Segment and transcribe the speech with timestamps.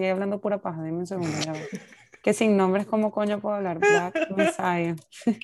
[0.00, 1.36] estoy hablando pura paja, dime un segundo.
[1.44, 1.52] ya
[2.22, 3.78] que sin nombres, ¿cómo coño puedo hablar?
[3.78, 4.94] Black Messiah.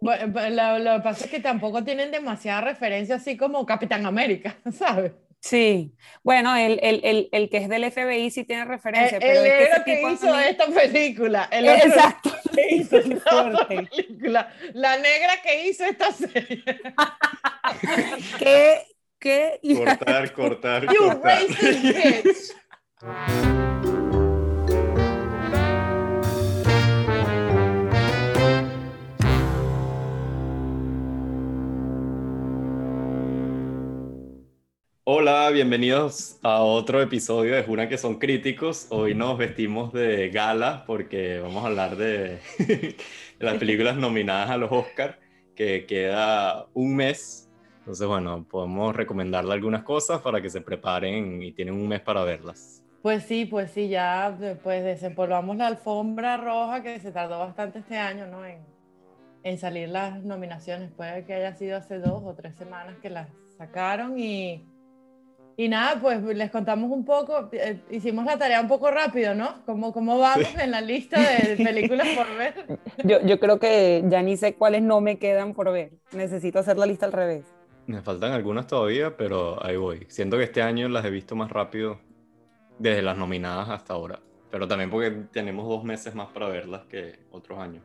[0.00, 4.06] Bueno, pero lo, lo que pasa es que tampoco tienen demasiada referencia así como Capitán
[4.06, 5.12] América, ¿sabes?
[5.40, 9.40] Sí, bueno, el, el, el, el que es del FBI sí tiene referencia, el pero
[9.42, 11.48] es que ese negro que tipo a hizo mí- esta película.
[11.50, 12.30] El otro Exacto.
[12.54, 14.52] que hizo esta película.
[14.74, 16.62] La negra que hizo esta serie.
[18.38, 18.82] ¿Qué,
[19.18, 19.60] qué?
[19.76, 21.40] Cortar, cortar, You cortar.
[35.08, 38.88] Hola, bienvenidos a otro episodio de Juran que son críticos.
[38.90, 42.96] Hoy nos vestimos de gala porque vamos a hablar de, de
[43.38, 45.20] las películas nominadas a los Oscar,
[45.54, 47.48] que queda un mes.
[47.78, 52.24] Entonces, bueno, podemos recomendarle algunas cosas para que se preparen y tienen un mes para
[52.24, 52.82] verlas.
[53.00, 57.96] Pues sí, pues sí, ya pues desempolvamos la alfombra roja que se tardó bastante este
[57.96, 58.44] año, ¿no?
[58.44, 58.58] En,
[59.44, 60.90] en salir las nominaciones.
[60.90, 64.64] Puede que haya sido hace dos o tres semanas que las sacaron y,
[65.56, 69.64] y nada, pues les contamos un poco, eh, hicimos la tarea un poco rápido, ¿no?
[69.64, 72.78] ¿Cómo, cómo vamos en la lista de películas por ver?
[73.04, 75.92] Yo, yo creo que ya ni sé cuáles no me quedan por ver.
[76.12, 77.44] Necesito hacer la lista al revés.
[77.86, 80.06] Me faltan algunas todavía, pero ahí voy.
[80.08, 82.00] Siento que este año las he visto más rápido
[82.78, 84.20] desde las nominadas hasta ahora.
[84.50, 87.82] Pero también porque tenemos dos meses más para verlas que otros años.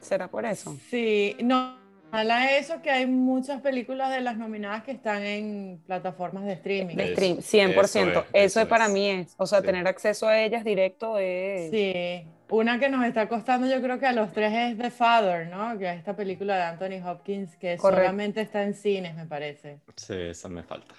[0.00, 0.76] ¿Será por eso?
[0.90, 1.76] Sí, no,
[2.14, 6.96] ojalá eso que hay muchas películas de las nominadas que están en plataformas de streaming.
[6.96, 7.74] De stream, 100%.
[7.84, 8.92] eso es, eso es para es.
[8.92, 9.34] mí es.
[9.38, 9.66] O sea, Sí.
[9.66, 11.70] tener acceso a ellas directo es...
[11.70, 15.48] Sí, una que nos está costando yo creo que a los tres es The Father,
[15.48, 15.76] ¿no?
[15.78, 18.02] Que es esta película de Anthony Hopkins que Correcto.
[18.02, 19.80] solamente está en cines, me parece.
[19.96, 20.94] Sí, esa me falta.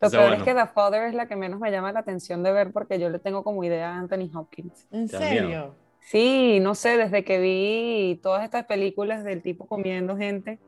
[0.00, 2.42] Lo peor bueno, es que The Father es la que menos me llama la atención
[2.42, 4.86] de ver porque yo le tengo como idea a Anthony Hopkins.
[4.90, 5.76] ¿En serio?
[6.04, 10.58] Sí, no sé, desde que vi todas estas películas del tipo comiendo gente.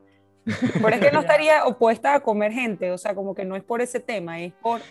[0.45, 3.63] Pero es que no estaría opuesta a comer gente, o sea, como que no es
[3.63, 4.81] por ese tema, es por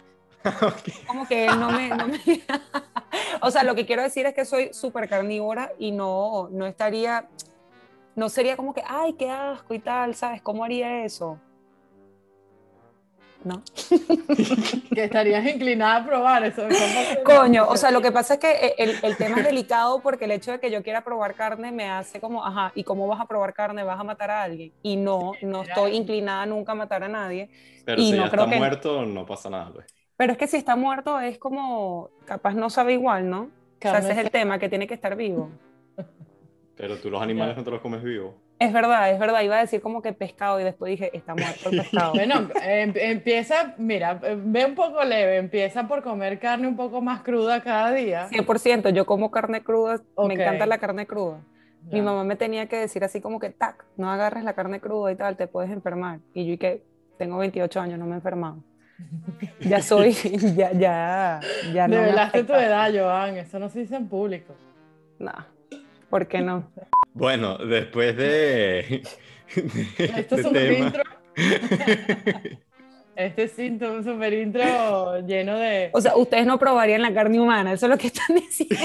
[1.07, 2.21] como que no me, no me-
[3.43, 7.29] o sea, lo que quiero decir es que soy súper carnívora y no, no estaría,
[8.15, 10.43] no sería como que, ay, qué asco y tal, ¿sabes?
[10.43, 11.41] ¿Cómo haría eso?
[13.47, 13.63] No.
[14.95, 16.63] Que estarías inclinada a probar eso.
[17.25, 20.25] Coño, o sea, lo que pasa es que e, el, el tema es delicado porque
[20.25, 23.21] el hecho de que yo quiera probar carne me hace como, ajá, ¿y cómo vas
[23.21, 23.85] a probar carne?
[23.85, 24.73] ¿Vas a matar a alguien?
[24.83, 27.49] Y no, no estoy inclinada nunca a matar a nadie.
[27.85, 29.87] Pero y si no ya creo está que- muerto, no pasa nada, pues.
[30.17, 33.43] Pero es que si está muerto es como, capaz no sabe igual, ¿no?
[33.43, 35.51] O sea, ese es el tema, que tiene que estar vivo.
[36.75, 38.35] Pero tú los animales no te los comes vivos.
[38.59, 39.43] Es verdad, es verdad.
[39.43, 42.13] Iba a decir como que pescado y después dije, está muerto el pescado.
[42.15, 47.03] Bueno, em- empieza, mira, eh, ve un poco leve, empieza por comer carne un poco
[47.03, 48.29] más cruda cada día.
[48.31, 50.29] 100%, yo como carne cruda, Ok.
[50.29, 51.41] me encanta la carne cruda.
[51.91, 52.03] Mi Ya.
[52.03, 55.17] mamá me tenía que decir así como que, tac, no agarres la carne cruda y
[55.17, 56.21] tal, te puedes enfermar.
[56.33, 56.83] Y yo y que
[57.19, 58.57] tengo 28 años, no me he enfermado.
[59.61, 60.13] Ya soy,
[60.57, 61.41] ya, ya,
[61.75, 64.55] ya no me Revelaste tu edad, Joan, eso no se dice en público.
[65.19, 65.33] No,
[66.09, 66.65] ¿por qué no?
[67.17, 68.23] Bueno, después de.
[69.57, 71.03] de Esto es este un tema- intro.
[73.17, 74.63] Este es un super intro
[75.27, 75.89] lleno de...
[75.95, 78.77] O sea, ustedes no probarían la carne humana, eso es lo que están diciendo.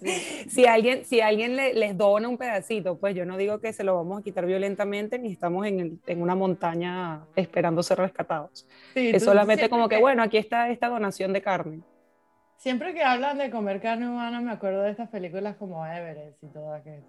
[0.00, 0.46] Sí.
[0.48, 3.82] si alguien, si alguien le- les dona un pedacito, pues yo no digo que se
[3.82, 8.64] lo vamos a quitar violentamente ni estamos en, el- en una montaña esperando ser rescatados.
[8.94, 11.80] Sí, Es solamente como que, bueno, aquí está esta donación de carne.
[12.64, 16.46] Siempre que hablan de comer carne humana, me acuerdo de estas películas como Everest y
[16.46, 17.02] todas que el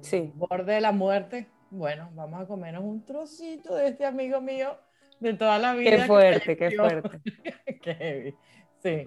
[0.00, 0.32] Sí.
[0.34, 1.48] borde de la muerte.
[1.68, 4.74] Bueno, vamos a comernos un trocito de este amigo mío
[5.20, 5.90] de toda la vida.
[5.90, 7.20] Qué fuerte, qué fuerte.
[7.82, 8.34] Qué heavy.
[8.82, 9.04] Sí.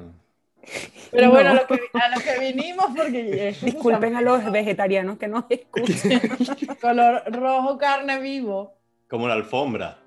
[1.10, 1.62] Pero bueno, a No.
[1.62, 6.20] lo que, a lo que vinimos, porque Disculpen a los vegetarianos que nos escuchan.
[6.80, 8.78] color rojo carne vivo.
[9.10, 9.98] Como la alfombra.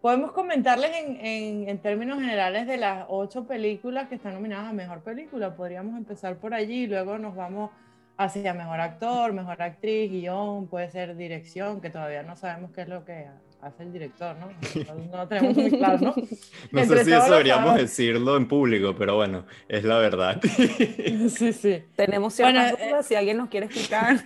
[0.00, 4.72] Podemos comentarles en, en- en términos generales de las ocho películas que están nominadas a
[4.72, 5.56] Mejor Película.
[5.56, 7.70] Podríamos empezar por allí y luego nos vamos
[8.16, 12.88] hacia Mejor Actor, Mejor Actriz, Guión, puede ser Dirección, que todavía no sabemos qué es
[12.88, 13.26] lo que
[13.60, 14.46] hace el director, ¿no?
[14.46, 16.14] No, no tenemos muy claro, ¿no?
[16.72, 20.40] No Entre sé si eso deberíamos decirlo en público, pero bueno, es la verdad.
[21.28, 21.82] Sí, sí.
[21.96, 24.24] Tenemos ciertas Bueno, eh, dudas, si alguien nos quiere explicar.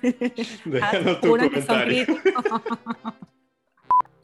[0.65, 2.07] Déjanos tu que son comentario.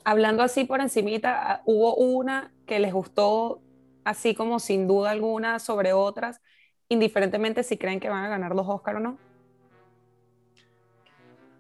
[0.08, 3.60] Hablando así por encimita, ah, hubo una que les gustó
[4.04, 6.40] así como sin duda alguna sobre otras,
[6.88, 9.18] indiferentemente si creen que van a ganar los Oscar o no.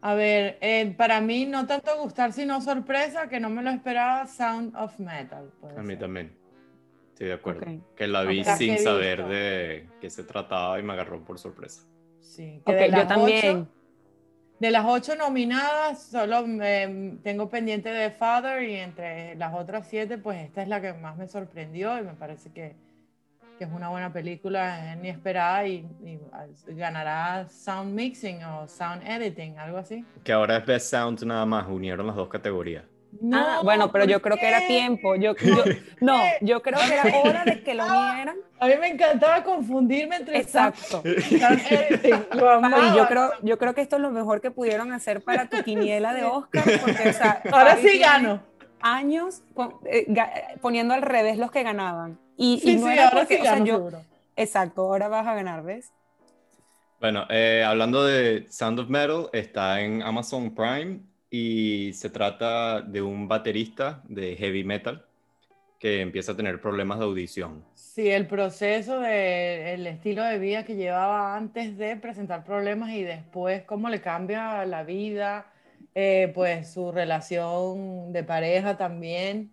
[0.00, 4.26] A ver, eh, para mí no tanto gustar, sino sorpresa, que no me lo esperaba,
[4.26, 5.52] Sound of Metal.
[5.76, 5.98] A mí ser.
[5.98, 6.38] también.
[7.10, 7.66] Estoy de acuerdo.
[7.96, 11.86] Que la vi sin saber de qué se trataba y me agarró por sorpresa.
[12.20, 13.68] Sí, que yo también.
[14.60, 16.44] De las ocho nominadas, solo
[17.22, 21.16] tengo pendiente de Father y entre las otras siete, pues esta es la que más
[21.16, 22.74] me sorprendió y me parece que,
[23.56, 25.86] que es una buena película, es esperada y,
[26.66, 30.04] ganará Sound Mixing o Sound Editing, algo así.
[30.24, 32.84] Que ahora es Best Sound nada más, unieron las dos categorías.
[33.20, 35.16] No, ah, bueno, pero yo creo que era tiempo.
[35.16, 35.34] Yo,
[36.00, 38.36] no, yo creo que era hora de que lo unieran.
[38.60, 41.02] A mí me encantaba confundirme entre Exacto.
[42.96, 46.14] yo creo, yo creo que esto es lo mejor que pudieron hacer para tu quiniela
[46.14, 47.14] de Oscar, porque
[47.52, 48.42] ahora sí gano.
[48.80, 49.42] Años
[49.86, 50.06] eh,
[50.60, 52.18] poniendo al revés los que ganaban.
[52.36, 53.90] Y, sí, no era porque, yo,
[54.36, 55.92] exacto, ahora vas a ganar, ¿ves?
[57.00, 61.00] Bueno, eh, hablando de Sound of Metal, está en Amazon Prime
[61.30, 65.04] y se trata de un baterista de heavy metal
[65.78, 67.64] que empieza a tener problemas de audición.
[67.74, 73.62] Sí, el proceso del estilo de vida que llevaba antes de presentar problemas y después
[73.62, 75.52] cómo le cambia la vida,
[75.94, 79.52] eh, pues su relación de pareja también.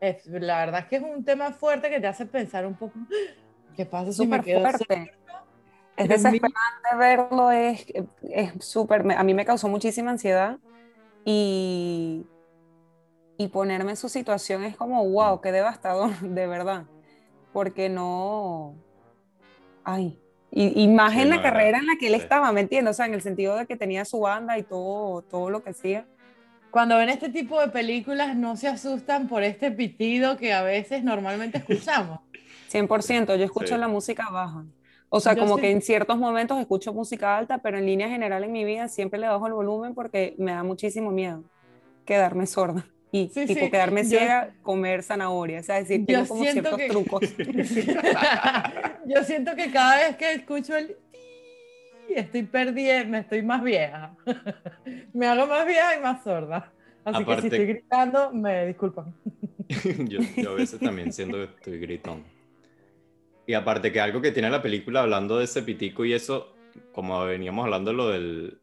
[0.00, 2.98] la verdad es que es un tema fuerte que te hace pensar un poco,
[3.76, 5.12] ¿qué pasa si me quedo fuerte?
[5.96, 7.86] Es desesperante verlo, es
[8.60, 10.58] súper, a mí me causó muchísima ansiedad
[11.26, 12.24] y,
[13.36, 16.84] y ponerme en su situación es como, wow, qué devastador, de verdad,
[17.52, 18.76] porque no,
[19.84, 20.18] ay,
[20.52, 22.92] y, más en la carrera en la que él estaba, ¿me entiendes?
[22.92, 25.70] O sea, en el sentido de que tenía su banda y todo, todo lo que
[25.70, 26.06] hacía.
[26.70, 31.04] Cuando ven este tipo de películas, no se asustan por este pitido que a veces
[31.04, 32.20] normalmente escuchamos.
[32.72, 34.64] 100%, yo escucho la música baja.
[35.08, 38.52] O sea, como que en ciertos momentos escucho música alta, pero en línea general en
[38.52, 41.44] mi vida siempre le bajo el volumen porque me da muchísimo miedo
[42.04, 42.86] quedarme sorda.
[43.12, 45.60] Y tipo quedarme ciega, comer zanahoria.
[45.60, 47.20] O sea, es decir, tengo como ciertos trucos.
[49.06, 50.96] yo siento que cada vez que escucho el
[52.14, 54.14] estoy perdida, me estoy más vieja.
[55.12, 56.72] me hago más vieja y más sorda.
[57.04, 59.14] Así que si estoy gritando, me disculpan.
[60.08, 62.24] yo, yo a veces también siento que estoy gritando.
[63.46, 66.52] Y aparte que algo que tiene la película hablando de ese pitico y eso,
[66.92, 68.58] como veníamos hablando lo del,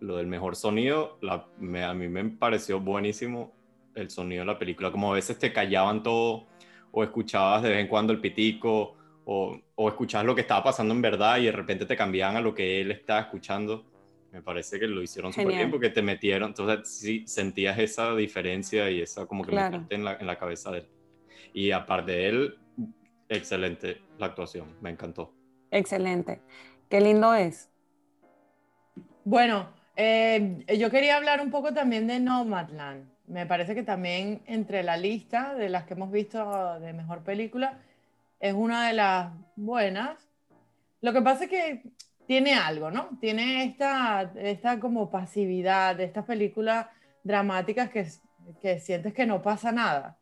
[0.00, 3.52] lo del mejor sonido, a mí me pareció buenísimo
[3.94, 6.46] el sonido de la película, como a veces te callaban todo
[6.92, 10.94] o escuchabas de vez en cuando el pitico o, o escuchabas lo que estaba pasando
[10.94, 13.84] en verdad y de repente te cambiaban a lo que él estaba escuchando.
[14.32, 18.90] Me parece que lo hicieron súper bien porque te metieron, entonces sí sentías esa diferencia
[18.90, 20.86] y esa como que me en la, en la cabeza de él.
[21.52, 22.58] Y aparte de él,
[23.36, 25.34] excelente la actuación, me encantó.
[25.70, 26.40] Excelente.
[26.88, 27.70] Qué lindo es.
[29.24, 33.10] Bueno, eh, yo quería hablar un poco también de Nomadland.
[33.26, 37.80] Me parece que también entre la lista de las que hemos visto de mejor película
[38.40, 40.28] es una de las buenas.
[41.00, 41.82] Lo que pasa es que
[42.26, 43.10] tiene algo, ¿no?
[43.20, 46.86] Tiene esta, esta como pasividad de estas películas
[47.22, 48.06] dramáticas que,
[48.60, 50.18] que sientes que no pasa nada.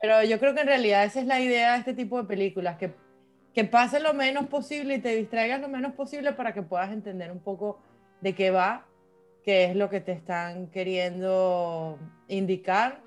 [0.00, 2.76] Pero yo creo que en realidad esa es la idea de este tipo de películas,
[2.76, 2.94] que,
[3.54, 7.32] que pase lo menos posible y te distraigas lo menos posible para que puedas entender
[7.32, 7.80] un poco
[8.20, 8.86] de qué va,
[9.44, 11.98] qué es lo que te están queriendo
[12.28, 13.00] indicar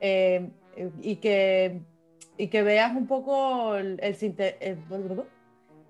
[0.00, 0.50] eh,
[1.00, 1.82] y, que,
[2.36, 4.00] y que veas un poco el,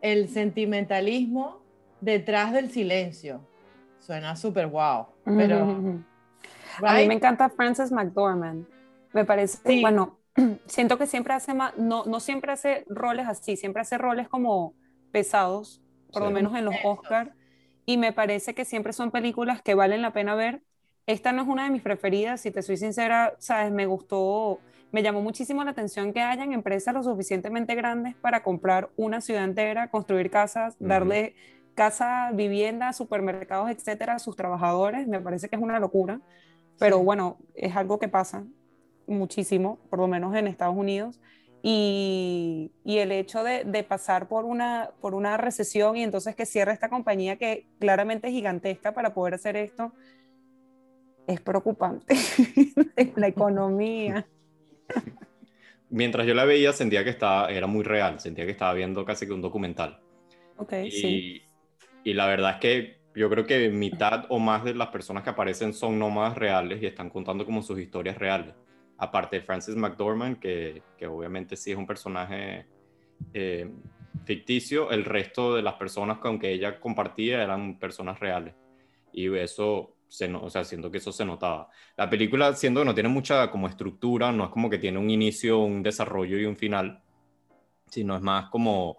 [0.03, 1.63] el, sentimentalismo
[2.01, 3.41] detrás del silencio.
[4.01, 6.03] Suena súper wow, pero...
[6.83, 8.67] A mí me encanta Frances McDormand.
[9.13, 10.19] Me parece, bueno,
[10.67, 14.75] siento que siempre hace más, no, no siempre hace roles así, siempre hace roles como
[15.11, 17.31] pesados, por lo menos en los Oscars,
[17.85, 20.63] y me parece que siempre son películas que valen la pena ver.
[21.07, 24.61] Esta no es una de mis preferidas, si te soy sincera, sabes, me gustó,
[24.93, 29.45] me llamó muchísimo la atención que hayan empresas lo suficientemente grandes para comprar una ciudad
[29.45, 31.35] entera, construir casas, darle
[31.75, 35.09] casa, vivienda, supermercados, etcétera, a sus trabajadores.
[35.09, 36.21] Me parece que es una locura,
[36.79, 38.45] pero bueno, es algo que pasa
[39.13, 41.21] muchísimo, por lo menos en Estados Unidos.
[41.65, 46.45] Y, y el hecho de, de, pasar por una, por una recesión y entonces que
[46.45, 49.93] cierre esta compañía que claramente es gigantesca para poder hacer esto,
[51.29, 52.17] es preocupante.
[53.17, 54.27] la economía.
[55.91, 59.27] Mientras yo la veía, sentía que estaba, era muy real, sentía que estaba viendo casi
[59.27, 60.01] que un documental.
[60.57, 61.43] Okay, y, sí.
[62.03, 65.31] y la verdad es que yo creo que mitad o más de las personas que
[65.31, 68.55] aparecen son nómadas reales y están contando como sus historias reales
[68.99, 72.67] aparte de Francis McDormand, que, obviamente sí es un personaje
[73.35, 73.71] eh,
[74.25, 78.55] ficticio, el resto de las personas con que ella compartía eran personas reales.
[79.13, 81.69] Y eso, se, o sea, siento que eso se notaba.
[81.97, 85.11] La película, siendo que no tiene mucha como estructura, no es como que tiene un
[85.11, 87.03] inicio, un desarrollo y un final,
[87.89, 88.97] sino es más como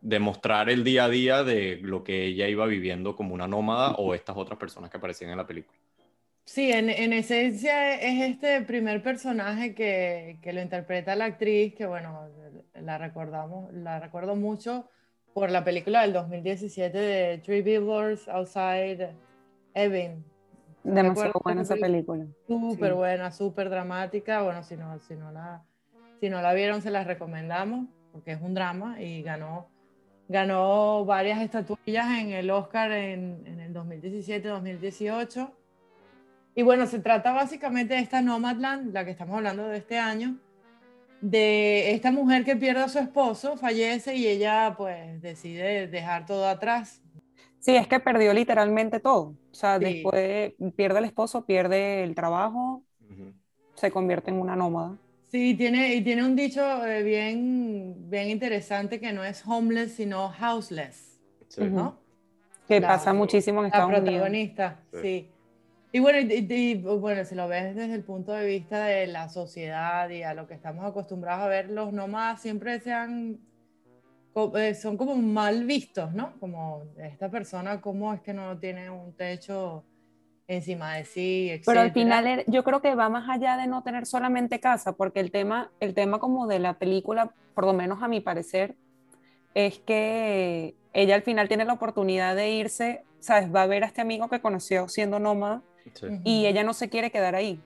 [0.00, 4.14] demostrar el día a día de lo que ella iba viviendo como una nómada o
[4.14, 5.78] estas otras personas que aparecían en la película.
[6.44, 11.86] Sí, en, en esencia es este primer personaje que, que, lo interpreta la actriz, que
[11.86, 12.28] bueno,
[12.74, 14.88] la recordamos, la recuerdo mucho
[15.32, 19.14] por la película del 2017 de Three Billboards Outside
[19.72, 20.22] Ebbing.
[20.84, 22.26] Demasiado buena esa película.
[22.46, 24.42] Súper buena, súper dramática.
[24.42, 25.64] Bueno, si no, si, no la,
[26.20, 29.70] si no la vieron, se las recomendamos, porque es un drama y ganó,
[30.28, 35.50] ganó varias estatuillas en el Oscar en, en el 2017-2018
[36.54, 40.36] y bueno, se trata básicamente de esta Nomadland, la que estamos hablando de este año,
[41.20, 46.46] de esta mujer que pierde a su esposo, fallece y ella pues decide dejar todo
[46.46, 47.00] atrás.
[47.58, 49.34] Sí, es que perdió literalmente todo.
[49.50, 52.82] O sea, después pierde el esposo, pierde el trabajo,
[53.74, 54.96] se convierte en una nómada.
[55.30, 60.30] Sí, tiene, y tiene un dicho eh, bien, bien interesante que no es homeless, sino
[60.40, 61.18] houseless.
[61.58, 61.98] ¿no?
[62.68, 64.04] Que pasa muchísimo en Estados Unidos.
[64.04, 65.28] La protagonista, sí.
[65.94, 70.10] Y bueno, y, bueno, si lo ves desde el punto de vista de la sociedad
[70.10, 73.38] y a lo que estamos acostumbrados a ver, los nómadas siempre sean,
[74.56, 76.32] eh, son como mal vistos, ¿no?
[76.40, 79.84] Como esta persona, ¿cómo es que no tiene un techo
[80.48, 81.64] encima de sí, etcétera?
[81.66, 84.94] Pero al final er, yo creo que va más allá de no tener solamente casa,
[84.94, 88.74] porque el tema, el tema como de la película, por lo menos a mi parecer,
[89.54, 93.54] es que ella al final tiene la oportunidad de irse, ¿sabes?
[93.54, 95.62] Va a ver a este amigo que conoció siendo nómada
[96.24, 97.60] y ella no se quiere quedar ahí,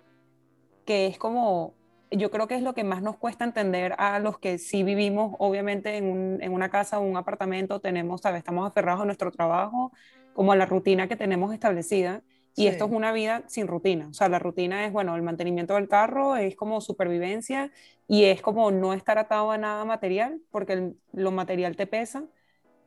[0.85, 1.75] que es como,
[2.11, 5.35] yo creo que es lo que más nos cuesta entender a los que sí vivimos,
[5.39, 8.39] obviamente, en, en una casa o un apartamento, tenemos, ¿sabes?
[8.39, 9.93] Estamos aferrados a nuestro trabajo,
[10.33, 12.23] como a la rutina que tenemos establecida.
[12.55, 14.09] Y esto es una vida sin rutina.
[14.09, 17.71] O sea, la rutina es, bueno, el mantenimiento del carro, es como supervivencia
[18.09, 22.25] y es como no estar atado a nada material, porque lo material te pesa.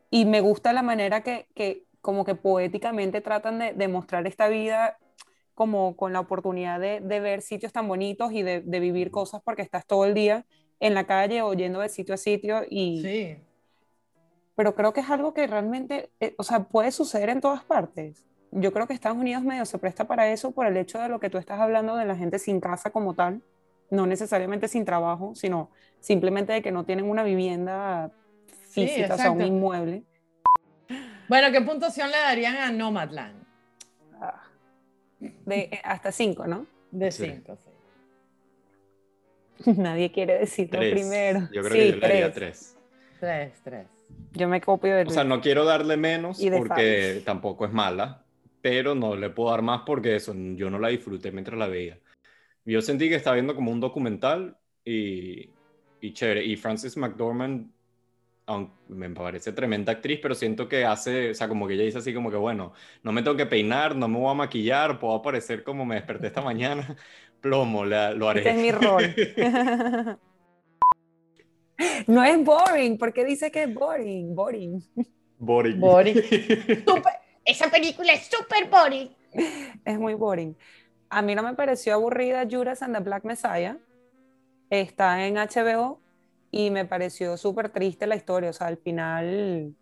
[0.10, 4.50] Y me gusta la manera que, que como que poéticamente tratan de, de mostrar esta
[4.50, 4.98] vida
[5.54, 9.86] como con la oportunidad de, ver sitios tan bonitos y de, vivir cosas porque estás
[9.86, 10.46] todo el día
[10.80, 13.02] en la calle o yendo de sitio a sitio y...
[13.02, 13.38] Sí.
[14.56, 18.26] Pero creo que es algo que realmente, eh, o sea, puede suceder en todas partes.
[18.52, 21.20] Yo creo que Estados Unidos medio se presta para eso por el hecho de lo
[21.20, 23.42] que tú estás hablando de la gente sin casa como tal,
[23.90, 28.12] no necesariamente sin trabajo, sino simplemente de que no tienen una vivienda
[28.70, 30.04] física, o sea, un inmueble.
[31.30, 33.41] Bueno, ¿qué puntuación le darían a Nomadland?
[35.22, 36.66] De, eh, hasta cinco, ¿no?
[36.92, 37.72] De cinco, sí.
[39.78, 41.48] Nadie quiere decirlo primero.
[41.52, 42.76] Yo creo que yo le daría tres.
[43.20, 43.86] Tres, tres.
[44.34, 48.24] Yo me copio de O sea, no quiero darle menos porque tampoco es mala,
[48.62, 52.00] pero no le puedo dar más porque eso, yo no la disfruté mientras la veía.
[52.66, 55.50] Yo sentí que estaba viendo como un documental y,
[56.00, 56.44] y chévere.
[56.44, 57.70] Y Frances McDormand
[58.88, 62.14] me parece tremenda actriz, pero siento que hace, o sea, como que ella dice así
[62.14, 65.64] como que, bueno, no me tengo que peinar, no me voy a maquillar, puedo aparecer
[65.64, 66.96] como me desperté esta mañana,
[67.42, 68.42] plomo, lo haré.
[68.42, 69.16] Este es mi rol.
[72.08, 74.84] no es boring, porque dice que es boring, boring.
[75.38, 75.80] Boring.
[75.80, 76.18] Boring.
[77.46, 79.10] esa película es súper boring.
[79.86, 80.56] Es muy boring.
[81.10, 83.78] A mí no me pareció aburrida Judas and the Black Messiah.
[84.70, 86.00] Está en HBO
[86.52, 89.74] y me pareció súper triste la historia, o sea, al final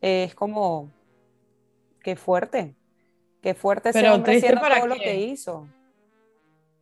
[0.00, 0.90] es como,
[2.02, 2.74] qué fuerte,
[3.42, 5.66] qué fuerte ese hombre haciendo todo lo que hizo.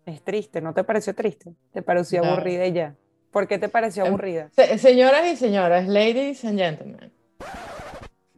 [0.04, 1.54] Es triste, ¿no te pareció triste?
[1.73, 2.95] ¿Te pareció aburrida ya?
[3.31, 4.50] ¿Por qué te pareció em, aburrida?
[4.76, 7.11] señoras y señores, ladies and gentlemen,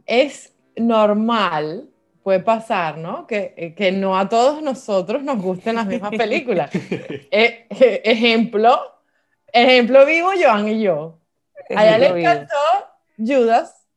[0.05, 1.89] es normal,
[2.23, 3.27] puede pasar, ¿no?
[3.27, 6.71] Que, que no a todos nosotros nos gusten las mismas películas.
[7.31, 7.67] e,
[8.05, 8.79] ejemplo,
[9.53, 11.19] Ejemplo vivo, Joan y yo.
[11.75, 12.55] A ella le encantó
[13.17, 13.87] Judas.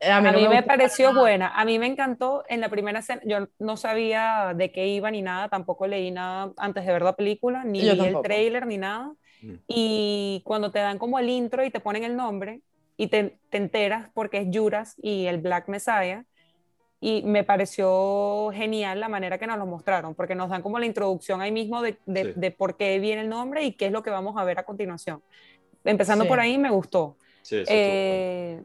[0.00, 1.48] A mí, me, pareció buena.
[1.48, 3.20] A mí me encantó en la primera escena.
[3.24, 7.16] Yo no sabía de qué iba ni nada, tampoco leí nada antes de ver la
[7.16, 9.12] película, ni el trailer ni nada.
[9.42, 9.54] Mm.
[9.66, 12.60] Y cuando te dan como el intro y te ponen el nombre
[12.96, 16.24] y te, te enteras porque es Judas y el Black Messiah,
[17.00, 20.86] y me pareció genial la manera que nos lo mostraron, porque nos dan como la
[20.86, 24.10] introducción ahí mismo de, de, por qué viene el nombre y qué es lo que
[24.10, 25.22] vamos a ver a continuación.
[25.84, 27.16] Empezando por ahí, me gustó.
[27.50, 28.60] Eh,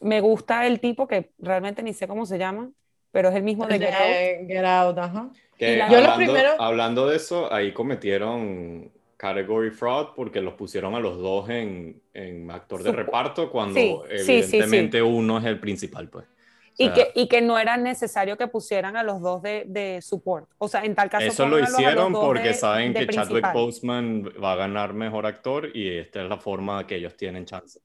[0.00, 2.70] me gusta el tipo que realmente ni sé cómo se llama,
[3.10, 4.98] pero es el mismo de Get Out.
[4.98, 5.30] ajá.
[5.58, 6.50] yo hablando, primero...
[6.58, 12.50] hablando de eso, ahí cometieron category fraud porque los pusieron a los dos en, en
[12.50, 16.26] actor de reparto cuando evidentemente uno es el principal, pues.
[16.76, 20.48] Y, que, y que no era necesario que pusieran a los dos de, de support.
[20.58, 21.26] O sea, en tal caso.
[21.26, 26.22] Eso lo hicieron porque saben que Chadwick Boseman va a ganar mejor actor y esta
[26.22, 27.80] es la forma que ellos tienen chance.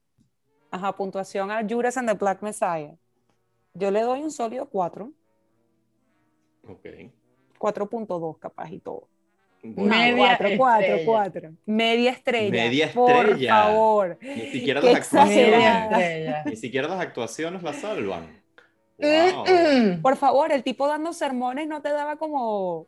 [0.70, 2.94] Ajá, puntuación a Judas and the Black Messiah.
[3.74, 5.12] Yo le doy un sólido 4.
[6.68, 6.86] Ok.
[7.58, 9.08] 4.2 capaz y todo.
[9.62, 11.50] Media 4, 4, 4.
[11.66, 12.50] Media estrella.
[12.50, 13.54] Media Por estrella.
[13.54, 14.18] favor.
[14.22, 16.46] Ni siquiera las actuaciones.
[16.46, 18.39] Ni siquiera las actuaciones la salvan.
[19.00, 20.00] Wow.
[20.02, 22.86] Por favor, el tipo dando sermones no te daba como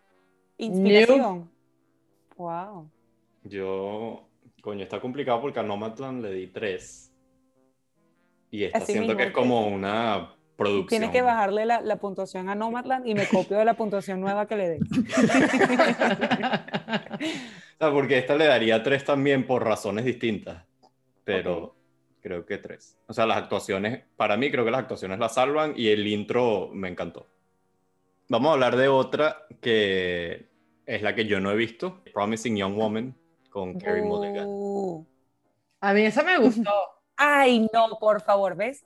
[0.59, 1.51] inspiración.
[2.37, 2.91] Wow.
[3.45, 4.29] Yo,
[4.61, 7.13] coño, está complicado porque a Nomadland le di 3.
[8.51, 10.89] Y esta Así siento mismo, que es como una producción.
[10.89, 14.47] Tienes que bajarle la, la puntuación a Nomadland y me copio de la puntuación nueva
[14.47, 14.79] que le dé.
[17.83, 20.65] O sea, porque esta le daría 3 también por razones distintas.
[21.25, 21.75] Pero.
[22.23, 22.99] Creo que 3.
[23.09, 26.71] O sea, las actuaciones, para mí creo que las actuaciones la salvan y el intro
[26.73, 27.27] me encantó.
[28.29, 30.47] Vamos a hablar de otra que
[30.87, 33.15] es la que yo no he visto, Promising Young Woman
[33.51, 34.47] con Mulligan.
[34.49, 35.07] Uh.
[35.81, 36.71] A mí esa me gustó.
[37.17, 38.85] Ay, no, por favor, ¿ves?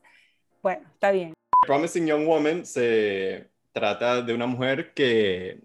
[0.62, 1.34] Bueno, está bien.
[1.60, 5.60] Promising Young Woman se trata de una mujer que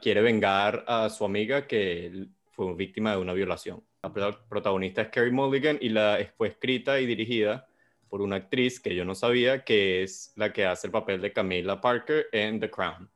[0.00, 3.82] quiere vengar a su amiga que fue víctima de una violación.
[4.02, 7.66] La pro- protagonista es Carey Mulligan y la fue escrita y dirigida
[8.08, 11.32] por una actriz que yo no sabía que es la que hace el papel de
[11.32, 13.10] Camila Parker en The Crown.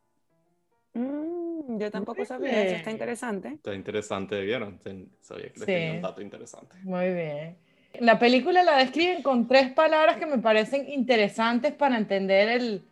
[0.92, 3.48] Mm, yo tampoco Muy sabía, eso está interesante.
[3.48, 4.78] Está interesante, ¿vieron?
[5.22, 5.64] Sabía que les Sí.
[5.66, 6.76] tenía un dato interesante.
[6.82, 7.56] Muy bien.
[8.00, 12.82] La película la describen con tres palabras que me parecen interesantes para entender el,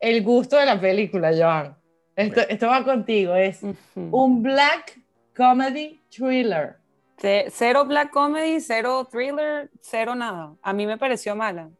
[0.00, 1.76] el gusto de la película, Joan.
[2.16, 3.34] Esto, esto va contigo.
[3.34, 3.60] Es
[3.94, 4.98] un black
[5.36, 6.76] comedy thriller.
[7.22, 10.56] Ce- Cero black comedy, cero thriller, cero nada.
[10.60, 11.70] A mí me pareció mala.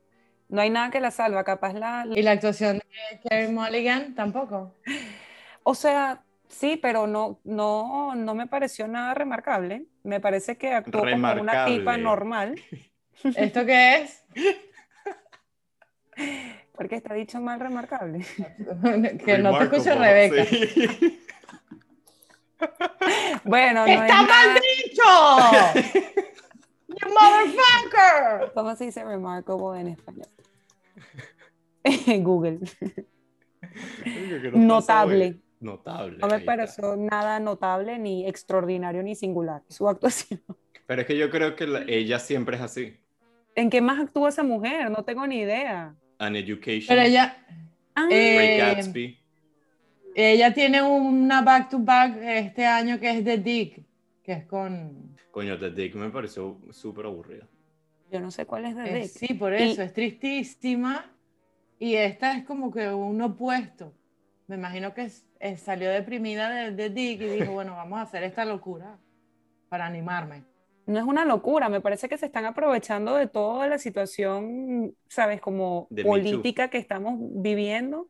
[0.49, 2.05] No hay nada que la salva, capaz la...
[2.05, 4.77] la- Y la actuación de Carey Mulligan tampoco.
[5.65, 9.87] O sea, sí, pero no, no, no me pareció nada remarcable.
[10.05, 12.55] Me parece que actuó como una tipa normal,
[13.25, 14.25] ¿Esto qué es?
[16.77, 18.25] porque está dicho mal remarcable.
[19.25, 20.45] que no te escucho, Rebeca.
[20.45, 21.21] sí.
[23.44, 25.03] Bueno, no es ¡Está mal nada- dicho!
[26.88, 28.53] ¡You motherfucker!
[28.55, 30.29] ¿Cómo se dice remarkable en español?
[32.22, 32.61] Google.
[34.53, 35.40] Notable.
[35.61, 36.18] Notable.
[36.18, 40.42] No me pareció nada notable, ni extraordinario, ni singular su actuación.
[40.87, 42.96] Pero es que yo creo que la- ella siempre es así.
[43.55, 44.90] ¿En qué más actúa esa mujer?
[44.90, 45.94] No tengo ni idea.
[46.18, 47.38] An Education, Pero ella,
[47.94, 49.22] Ah, Eh, Gatsby.
[50.14, 53.83] Ella tiene una back to back este año que es de Dick,
[54.22, 55.16] que es con...
[55.31, 57.48] Coño, The Dick me pareció súper aburrida.
[58.11, 59.29] yo no sé cuál es de es- Dick.
[59.29, 61.11] Sí, por eso, es tristísima.
[61.79, 63.92] Y esta es como que un opuesto.
[64.46, 68.03] Me imagino que es- es- salió deprimida de, de Dick y dijo, bueno, vamos a
[68.03, 68.98] hacer esta locura
[69.68, 70.44] para animarme.
[70.85, 75.40] No es una locura, me parece que se están aprovechando de toda la situación, ¿sabes?
[75.40, 78.09] Como De política que estamos viviendo.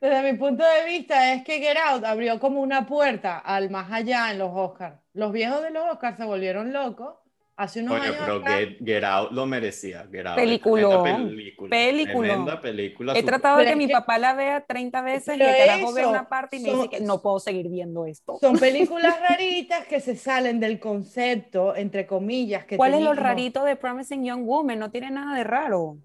[0.00, 3.90] Desde mi punto de vista es que Get Out abrió como una puerta al más
[3.90, 4.96] allá en los Oscars.
[5.12, 7.14] Los viejos de los Oscars se volvieron locos
[7.56, 8.54] hace unos Coño, años pero atrás.
[8.60, 10.06] Get, Get Out lo merecía.
[10.12, 11.02] Get Out, Peliculón.
[11.28, 11.70] película.
[11.70, 13.12] Tremenda película.
[13.18, 15.92] He tratado de que es mi que- papá la vea 30 veces y el carajo
[15.92, 18.38] ve una parte y me son- dice que no puedo seguir viendo esto.
[18.40, 22.64] Son películas raritas que se salen del concepto, entre comillas.
[22.66, 24.78] Que ¿Cuál es lo rarito de Promising Young Woman?
[24.78, 25.96] No tiene nada de raro.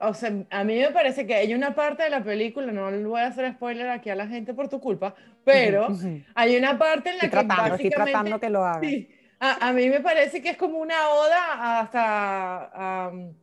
[0.00, 3.04] O sea, a mí me parece que hay una parte de la película, no le
[3.04, 5.88] voy a hacer spoiler aquí a la gente por tu culpa, pero
[6.34, 8.12] hay una parte en la Estoy que tratando, estoy básicamente...
[8.12, 8.80] tratando que lo haga.
[8.80, 9.08] Sí.
[9.38, 13.06] A, a mí me parece que es como una oda hasta...
[13.06, 13.34] am,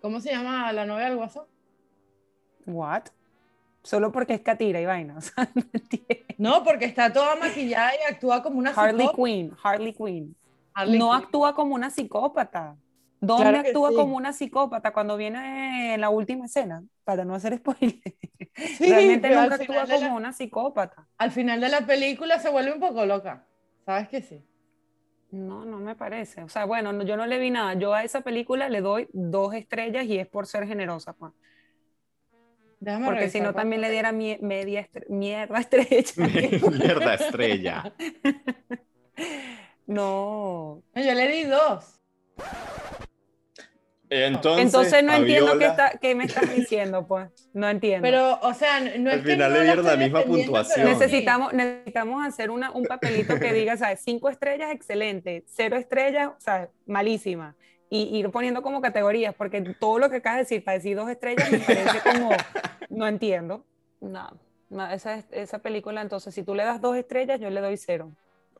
[0.00, 1.44] ¿Cómo se llama la novia del guasón?
[2.66, 3.04] What?
[3.82, 5.16] Solo porque es catira y vaina.
[5.18, 6.24] o sea, no entiendo.
[6.38, 9.16] No, porque está toda maquillada y actúa como una Harley psicópata.
[9.16, 10.36] Quinn, Harley Quinn.
[10.72, 11.22] Harley no Quinn.
[11.22, 12.76] actúa como una psicópata.
[13.22, 13.96] ¿Dónde Claro actúa sí.
[13.96, 16.82] como una psicópata cuando viene en la última escena?
[17.04, 18.00] Para no hacer spoiler.
[18.56, 21.06] Sí, Realmente nunca actúa la- como una psicópata.
[21.18, 23.44] Al final de la película se vuelve un poco loca.
[23.84, 24.42] ¿Sabes que sí?
[25.32, 26.42] No, no me parece.
[26.42, 27.74] O sea, bueno, no- yo no le vi nada.
[27.74, 31.32] Yo a esa película le doy dos estrellas y es por ser generosa, pues.
[32.80, 36.02] Déjame Porque si no, también le diera mie- media estre- mierda estrella.
[36.70, 37.92] Mierda estrella.
[39.86, 42.00] No, Yo le di dos.
[44.12, 47.28] Entonces, Entonces no entiendo qué, Fabiola, está, qué me estás diciendo, pues.
[47.52, 48.02] No entiendo.
[48.02, 50.84] Pero, o sea, no es Al que final no le dieron la misma puntuación.
[50.86, 54.00] necesitamos, necesitamos hacer una, un papelito que diga, ¿sabes?
[54.04, 55.44] Cinco estrellas, excelente.
[55.46, 57.54] Cero estrellas, o sea, malísima.
[57.88, 61.08] y ir poniendo como categorías, porque todo lo que acabas de decir, para decir dos
[61.08, 62.30] estrellas, me parece como,
[62.88, 63.64] no entiendo.
[64.00, 64.30] No,
[64.92, 68.10] esa, esa película, entonces, si tú le das dos estrellas, yo le doy cero.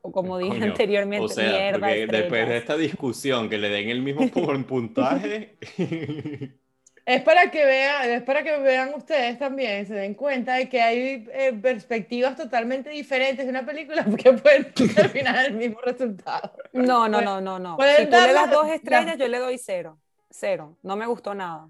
[0.02, 4.28] O como dije anteriormente, o sea, después de esta discusión que le den el mismo
[4.66, 5.56] puntaje.
[7.06, 10.80] Es para que vean, es para que vean ustedes también, se den cuenta de que
[10.80, 16.52] hay eh, perspectivas totalmente diferentes de una película que pueden terminar el mismo resultado.
[16.72, 17.76] No, no, no, no, no.
[17.96, 19.98] Si tú le das dos estrellas, yo le doy cero.
[20.30, 20.76] Cero.
[20.82, 21.68] No me gustó nada.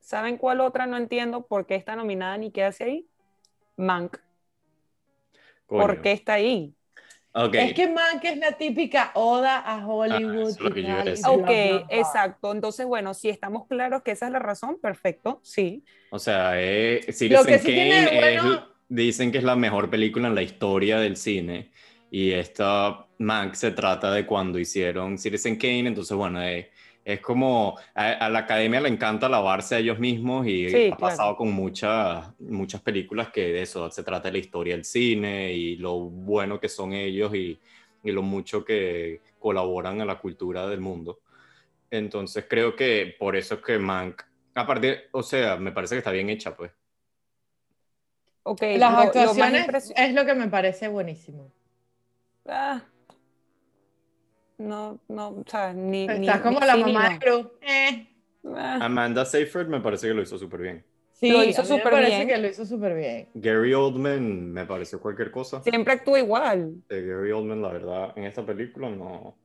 [0.00, 3.08] ¿Saben cuál otra no entiendo por qué está nominada ni qué hace ahí?
[3.76, 4.18] Mank.
[5.66, 6.74] ¿Por qué está ahí?
[7.32, 10.56] Es que Mank es la típica oda a Hollywood.
[11.24, 11.48] Ah, ok,
[11.88, 12.52] exacto.
[12.52, 15.84] Entonces, bueno, si estamos claros que esa es la razón, perfecto, sí.
[16.10, 21.16] O sea, eh, Citizen Kane dicen que es la mejor película en la historia del
[21.16, 21.70] cine.
[22.10, 25.86] Y esta Mank se trata de cuando hicieron Citizen Kane.
[25.86, 26.72] Entonces, bueno, eh,
[27.04, 31.52] es como a, la academia le encanta lavarse a ellos mismos y ha pasado con
[31.52, 35.98] muchas, muchas películas que de eso se trata de la historia del cine y lo
[35.98, 37.58] bueno que son ellos y,
[38.02, 41.20] y lo mucho que colaboran a la cultura del mundo.
[41.90, 44.22] Entonces creo que por eso es que Mank,
[44.54, 46.70] aparte, o sea, me parece que está bien hecha, pues.
[48.42, 51.50] Ok, las actuaciones es lo que me parece buenísimo.
[52.46, 52.82] Ah,
[54.60, 56.06] no, no, o sea, ni.
[56.08, 58.06] Estás como la mamá de eh.
[58.56, 58.78] Ah.
[58.82, 60.84] Amanda Seyfried me parece que lo hizo súper bien.
[61.12, 62.28] Sí, lo hizo súper bien.
[62.28, 63.28] que lo hizo súper bien.
[63.34, 65.62] Gary Oldman me pareció cualquier cosa.
[65.62, 66.76] Siempre actúa igual.
[66.88, 69.36] Gary Oldman, la verdad, en esta película no.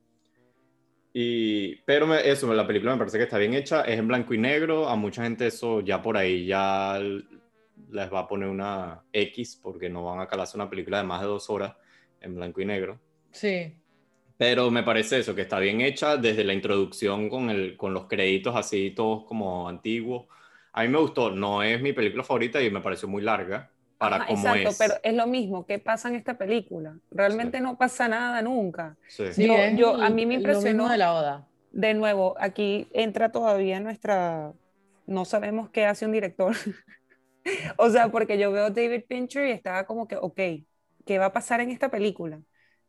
[1.12, 4.38] Y, pero eso, la película me parece que está bien hecha, es en blanco y
[4.38, 9.58] negro, a mucha gente eso ya por ahí ya les va a poner una X
[9.62, 11.74] porque no van a calarse una película de más de dos horas
[12.20, 13.00] en blanco y negro.
[13.32, 13.74] Sí.
[14.38, 18.06] Pero me parece eso, que está bien hecha desde la introducción con, el, con los
[18.06, 20.26] créditos así, todos como antiguos.
[20.72, 24.26] A mí me gustó, no es mi película favorita y me pareció muy larga para
[24.26, 26.98] como exacto, pero es lo mismo, ¿qué pasa en esta película?
[27.10, 28.96] Realmente no pasa nada nunca.
[29.08, 29.24] Sí.
[29.76, 30.88] yo, a mí me impresionó.
[30.88, 31.46] de la Oda.
[31.72, 34.52] De nuevo, aquí entra todavía nuestra.
[35.06, 36.54] No sabemos qué hace un director.
[37.78, 40.40] o sea, porque yo veo David Fincher y estaba como que, ok,
[41.06, 42.40] ¿qué va a pasar en esta película?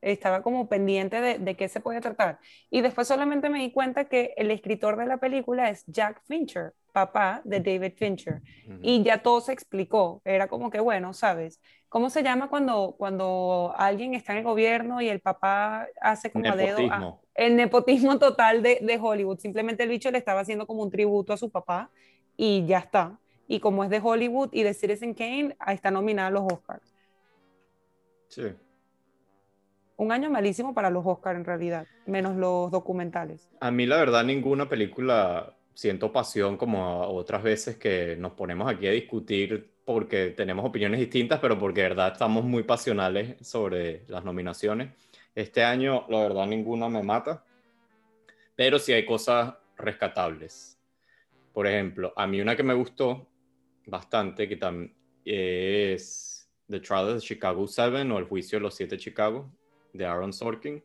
[0.02, 2.40] Estaba como pendiente de, de, qué se podía tratar.
[2.70, 6.74] Y después solamente me di cuenta que el escritor de la película es Jack Fincher,
[6.92, 8.42] papá de David Fincher.
[8.82, 10.22] Y ya todo se explicó.
[10.26, 11.60] Era como que, bueno, ¿sabes?
[11.90, 16.52] ¿Cómo se llama cuando, cuando alguien está en el gobierno y el papá hace como
[16.52, 17.22] a dedo?
[17.34, 19.40] El nepotismo total de, de Hollywood.
[19.40, 21.92] Simplemente el bicho le estaba haciendo como un tributo a su papá
[22.36, 23.20] y ya está.
[23.48, 26.94] Y como es de Hollywood y de Citizen Kane, ahí está nominada a los Oscars.
[28.28, 28.56] Sí
[29.98, 33.50] un año malísimo para los Oscars en realidad, menos los documentales.
[33.60, 38.88] A mí la verdad ninguna película siento pasión como otras veces que nos ponemos aquí
[38.88, 44.24] a discutir porque tenemos opiniones distintas, pero porque de verdad estamos muy pasionales sobre las
[44.24, 44.94] nominaciones.
[45.34, 47.44] Este año la verdad ninguna me mata,
[48.56, 50.80] pero sí hay cosas rescatables.
[51.54, 53.28] Por ejemplo, a mí una que me gustó
[53.86, 54.94] bastante, que también
[55.26, 59.50] es The Trial of Chicago 7 o El Juicio de los Siete Chicago,
[59.98, 60.84] de Aaron Sorkin.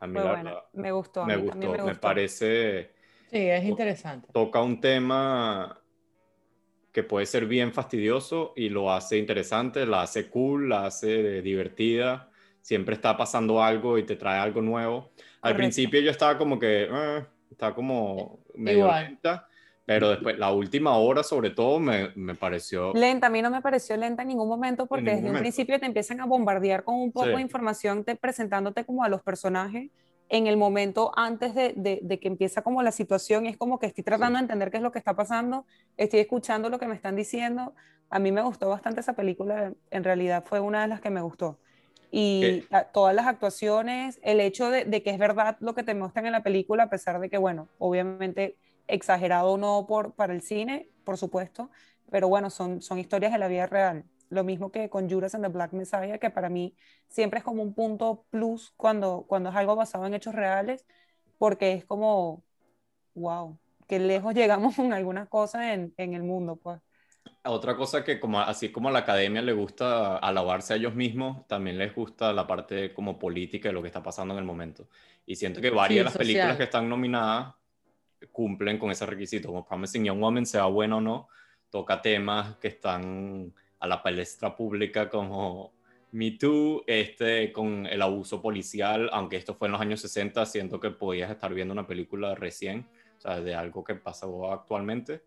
[0.00, 0.18] A mí
[0.72, 1.24] me gustó.
[1.24, 2.90] Me, gustó, me, parece...
[3.30, 4.28] Sí, es interesante.
[4.32, 5.80] Toca un tema
[6.92, 12.30] que puede ser bien fastidioso y lo hace interesante, la hace cool, la hace divertida,
[12.60, 15.10] siempre está pasando algo y te trae algo nuevo.
[15.40, 19.48] Al principio yo estaba como que, eh, está como medio lenta,
[19.84, 22.92] pero después, la última hora sobre todo me, me, pareció...
[22.94, 25.86] Lenta, a mí no me pareció lenta en ningún momento porque desde un principio te
[25.86, 29.90] empiezan a bombardear con un poco de información te, presentándote como a los personajes
[30.28, 34.02] en el momento antes de, de, que empieza como la situación, es como que estoy
[34.02, 35.66] tratando de entender qué es lo que está pasando,
[35.98, 37.74] estoy escuchando lo que me están diciendo.
[38.08, 41.20] A mí me gustó bastante esa película, en realidad fue una de las que me
[41.20, 41.58] gustó.
[42.10, 42.64] Y
[42.94, 46.32] todas las actuaciones, el hecho de, de que es verdad lo que te muestran en
[46.32, 48.56] la película, a pesar de que, bueno, obviamente
[48.92, 51.70] exagerado no por, para el cine, por supuesto,
[52.10, 54.04] pero bueno, son, son historias de la vida real.
[54.28, 56.74] Lo mismo que con Judas and the Black Messiah, que para mí
[57.08, 60.86] siempre es como un punto plus cuando, cuando es algo basado en hechos reales,
[61.38, 62.44] porque es como,
[63.14, 66.80] wow, qué lejos llegamos con algunas cosas en, en el mundo, pues.
[67.44, 71.46] Otra cosa que como así como a la academia le gusta alabarse a ellos mismos,
[71.48, 74.88] también les gusta la parte como política de lo que está pasando en el momento.
[75.26, 77.54] Y siento que varias de las películas que están nominadas
[78.30, 81.28] cumplen con ese requisito, como Promising Young Woman, sea bueno o no,
[81.70, 85.72] toca temas que están a la palestra pública como
[86.12, 90.78] Me Too, este, con el abuso policial, aunque esto fue en los años 60, siento
[90.78, 92.86] que podías estar viendo una película recién,
[93.18, 95.22] o sea, de algo que pasó actualmente.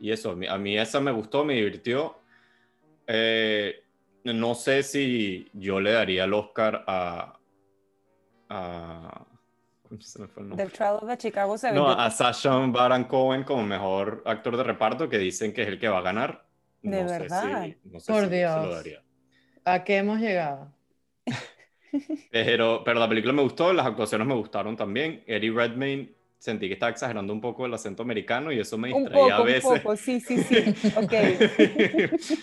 [0.00, 2.18] Y eso, a mí esa me gustó, me divirtió.
[3.06, 3.82] Eh,
[4.24, 7.38] no sé si yo le daría el Oscar a...
[8.48, 9.26] a
[10.00, 10.66] se me fue el nombre.
[10.66, 15.18] Trial of the Chicago No, a Sacha Baron Cohen como mejor actor de reparto, que
[15.18, 16.46] dicen que es el que va a ganar.
[16.82, 17.68] De verdad.
[17.84, 18.54] no sé Por si Dios.
[18.54, 19.02] Se lo daría.
[19.64, 20.72] ¿A qué hemos llegado?
[22.30, 25.24] pero, pero la película me gustó, las actuaciones me gustaron también.
[25.26, 29.36] Eddie Redmayne sentí que estaba exagerando un poco el acento americano y eso me distraía
[29.36, 29.64] a veces.
[29.64, 30.74] Un poco, sí, sí, sí.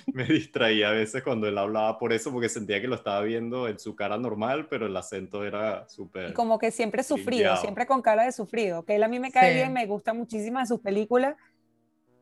[0.13, 3.69] me distraía a veces cuando él hablaba por eso, porque sentía que lo estaba viendo
[3.69, 6.34] en su cara normal, pero el acento era súper.
[6.34, 8.84] Como que siempre sufrido, siempre con cara de sufrido.
[8.84, 11.36] Que él a mí me cae bien, me gusta muchísimo de sus películas,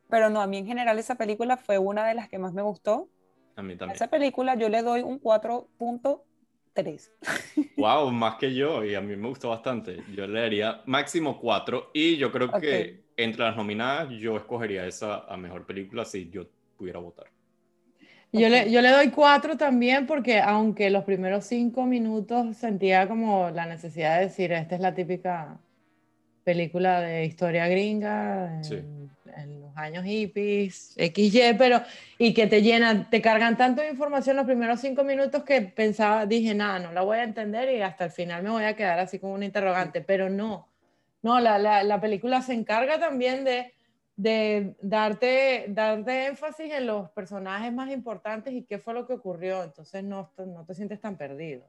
[0.10, 2.62] pero no, a mí en general esa película fue una de las que más me
[2.62, 3.10] gustó.
[3.56, 3.96] A mí también.
[3.96, 5.20] esa película yo le doy un
[6.76, 7.76] 4.3.
[7.78, 9.98] Wow, más que yo, y a mí me gustó bastante.
[10.16, 15.26] Yo le daría máximo 4, y yo creo que entre las nominadas yo escogería esa
[15.26, 16.46] a mejor película si yo
[16.78, 17.28] pudiera votar.
[18.32, 23.52] Yo, le, yo le doy 4 también porque aunque los primeros 5 minutos sentía como
[23.52, 25.60] la necesidad de decir, esta es la típica
[26.44, 29.12] película de historia gringa, en,
[29.48, 31.82] los años hippies, XY, pero
[32.18, 36.26] y que te llenan, te cargan tanto de información los primeros cinco minutos que pensaba,
[36.26, 39.00] dije, nada, no la voy a entender y hasta el final me voy a quedar
[39.00, 40.68] así como un interrogante, pero no,
[41.22, 43.74] no, la, la, la película se encarga también de,
[44.16, 49.64] de darte, darte énfasis en los personajes más importantes y qué fue lo que ocurrió,
[49.64, 51.68] entonces no, no te sientes tan perdido.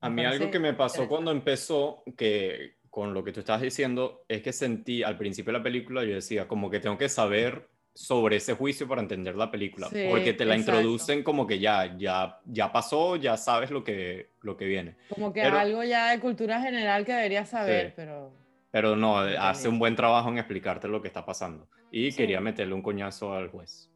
[0.00, 4.24] A mí algo que me pasó cuando empezó, que con lo que tú estabas diciendo
[4.28, 7.68] es que sentí al principio de la película, yo decía, como que tengo que saber
[7.94, 12.38] sobre ese juicio para entender la película, porque te la introducen como que ya, ya,
[12.46, 14.96] ya pasó, ya sabes lo que, lo que viene.
[15.08, 18.32] Como que algo ya de cultura general que deberías saber, pero...
[18.72, 21.68] Pero no, hace un buen trabajo en explicarte lo que está pasando.
[21.90, 23.90] Y quería meterle un coñazo al juez.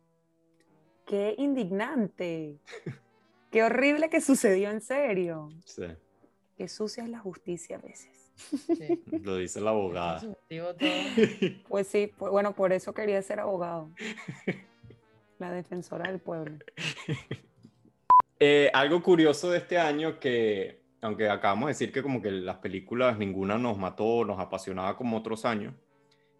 [1.07, 2.59] Qué indignante.
[3.53, 5.51] Qué horrible que sucedió en serio.
[5.65, 5.85] Sí.
[6.57, 8.14] Qué sucia es la justicia a veces.
[9.23, 10.23] Lo dice la abogada.
[11.69, 13.91] Pues sí, pues, bueno, por eso quería ser abogado.
[15.39, 16.59] La defensora del pueblo.
[18.41, 22.57] Eh, algo curioso de este año que, aunque acabamos de decir que como que las
[22.57, 25.73] películas ninguna nos mató, nos apasionaba como otros años,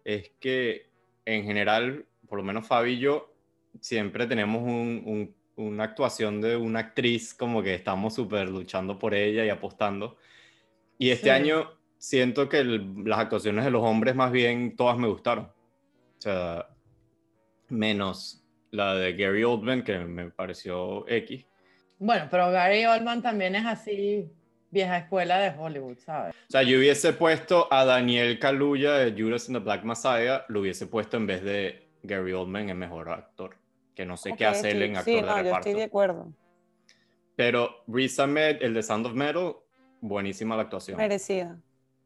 [0.03, 0.89] es que
[1.23, 3.33] en general, por lo menos Fabi y yo,
[3.79, 4.61] siempre tenemos
[5.55, 10.17] una actuación de una actriz como que estamos súper luchando por ella y apostando.
[10.99, 15.45] Y este año siento que las actuaciones de los hombres más bien todas me gustaron.
[15.45, 16.67] O sea,
[17.69, 21.45] menos la de Gary Oldman, que me pareció X.
[21.97, 24.29] Bueno, pero Gary Oldman también es así
[24.69, 26.35] vieja escuela de Hollywood, ¿sabes?
[26.35, 30.59] O sea, yo hubiese puesto a Daniel Kaluuya de Judas and the Black Messiah, lo
[30.59, 33.55] hubiese puesto en vez de Gary Oldman en mejor actor,
[33.95, 36.33] que no sé qué hacer en actor sí, no, Yo estoy de acuerdo.
[37.35, 39.55] Pero Riz Ahmed, el de Sound of Metal,
[40.01, 40.97] buenísima la actuación.
[40.97, 41.57] Merecida.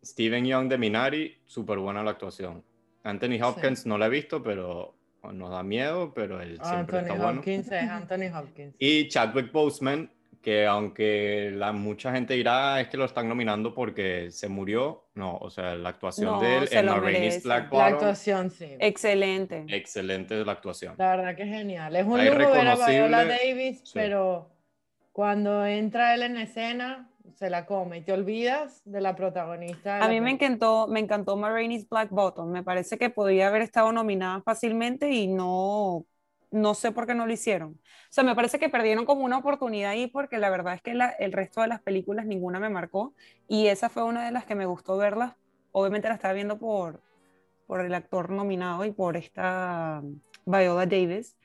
[0.03, 2.63] Steven Young de Minari, súper buena la actuación.
[3.03, 4.95] Anthony Hopkins no la he visto, pero
[5.33, 7.83] nos da miedo, pero él siempre está Hopkins bueno.
[7.83, 8.75] es Anthony Hopkins.
[8.79, 13.73] Y Chadwick Boseman, que aunque la, mucha gente dirá ah, es que lo están nominando
[13.73, 18.49] porque se murió, no, o sea, la actuación de él en La Black La actuación,
[18.49, 18.75] sí.
[18.79, 19.65] Excelente.
[19.67, 20.95] Excelente la actuación.
[20.97, 21.95] La verdad que es genial.
[21.95, 24.49] Es un lujo ver a Viola Davis, pero
[25.11, 30.03] cuando entra él en escena, se la come y te olvidas de la protagonista.
[30.03, 32.49] a mí me encantó, me encantó Marini's Black Bottom.
[32.51, 36.05] Me parece que podría haber estado nominada fácilmente y no,
[36.51, 37.71] no sé por qué no lo hicieron.
[37.71, 40.97] O sea, me parece que perdieron como una oportunidad ahí porque la verdad es que
[41.19, 43.13] el resto de las películas ninguna me marcó
[43.47, 45.35] y esa fue una de las que me gustó verlas.
[45.71, 47.01] Obviamente la estaba viendo por,
[47.67, 50.01] por el actor nominado y por esta
[50.45, 51.37] Viola Davis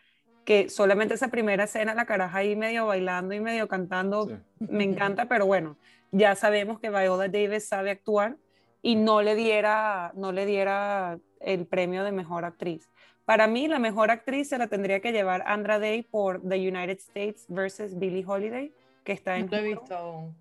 [0.44, 4.28] que solamente esa primera escena, la caraja ahí medio bailando y medio cantando,
[4.58, 5.76] me encanta, pero bueno,
[6.12, 8.36] ya sabemos que Viola Davis sabe actuar
[8.82, 12.90] y no le diera, no le diera el premio de mejor actriz.
[13.24, 16.98] Para mí, la mejor actriz se la tendría que llevar Andra Day por The United
[16.98, 19.46] States versus Billie Holiday, que está en...
[19.46, 20.34] No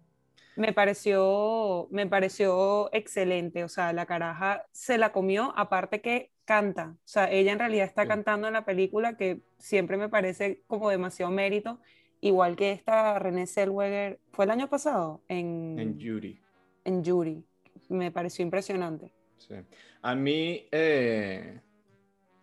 [0.55, 6.95] me pareció, me pareció excelente, o sea, la caraja se la comió, aparte que canta,
[6.97, 10.89] o sea, ella en realidad está cantando en la película que siempre me parece como
[10.89, 11.79] demasiado mérito,
[12.21, 15.21] igual que esta René Zellweger, ¿fue el año pasado?
[15.27, 16.39] En, en Judy.
[16.85, 17.43] En Judy,
[17.89, 19.13] me pareció impresionante.
[19.37, 19.55] Sí.
[20.01, 21.61] A mí, eh,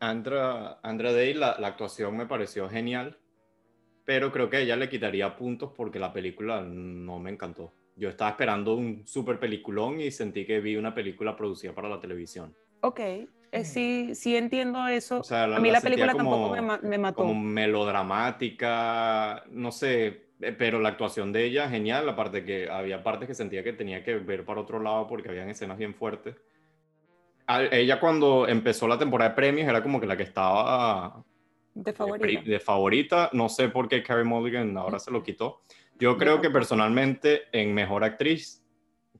[0.00, 3.18] Andra, Andra Day, la, la actuación me pareció genial
[4.10, 7.72] pero creo que a ella le quitaría puntos porque la película no me encantó.
[7.94, 12.00] Yo estaba esperando un super peliculón y sentí que vi una película producida para la
[12.00, 12.52] televisión.
[12.80, 13.00] Ok,
[13.52, 15.22] eh, sí, sí entiendo eso.
[15.30, 17.16] a mí la, película tampoco me, mató.
[17.16, 23.26] Como melodramática, no sé, eh, pero la actuación de ella genial, aparte que había partes
[23.26, 26.36] que sentía que tenía que ver para otro lado porque habían escenas bien fuertes.
[27.72, 31.24] ella cuando empezó la temporada de premios era como que la que estaba
[31.74, 32.42] de favorita.
[32.44, 33.30] De favorita.
[33.32, 35.62] No sé por qué Carrie Mulligan ahora se lo quitó.
[35.98, 38.64] Yo creo que personalmente en Mejor Actriz,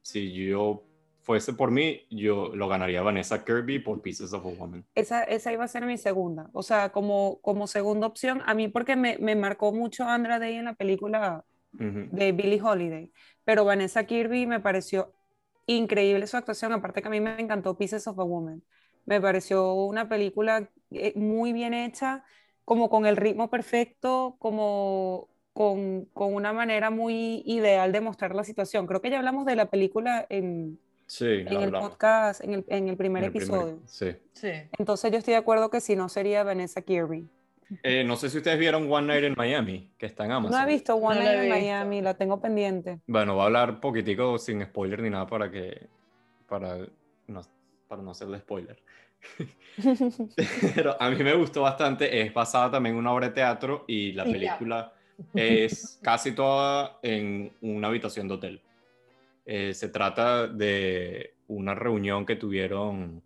[0.03, 0.83] si yo
[1.23, 4.85] fuese por mí, yo lo ganaría Vanessa Kirby por Pieces of a Woman.
[4.95, 8.69] Esa, esa iba a ser mi segunda, o sea, como, como segunda opción, a mí
[8.69, 13.13] porque me, me marcó mucho Andra Day en la película de Billie Holiday,
[13.45, 15.13] pero Vanessa Kirby me pareció
[15.67, 18.63] increíble su actuación, aparte que a mí me encantó Pieces of a Woman.
[19.07, 22.25] Me pareció una película eh, muy bien hecha,
[22.65, 28.45] como con el ritmo perfecto, como con, con, una manera muy ideal de mostrar la
[28.45, 28.87] situación.
[28.87, 30.79] Creo que ya hablamos de la película en,
[31.21, 33.81] en el podcast, en el, en el primer episodio.
[33.87, 34.17] sí.
[34.33, 34.53] sí.
[34.79, 37.29] Entonces yo estoy de acuerdo que si no sería Vanessa Kirby.
[37.83, 40.59] Eh, no sé si ustedes vieron One Night in Miami, que está en Amazon.
[40.59, 43.01] No he visto One Night in Miami, la tengo pendiente.
[43.07, 45.87] Bueno, voy a hablar poquitico sin spoiler ni nada para que,
[46.49, 46.79] para
[47.29, 47.43] no,
[47.87, 48.83] para no hacerle spoiler.
[50.75, 54.13] Pero a mí me gustó bastante, es basada también en una obra de teatro y
[54.13, 54.93] la película
[55.35, 58.63] es casi toda en una habitación de hotel.
[59.53, 63.21] Eh, se trata de una reunión que tuvieron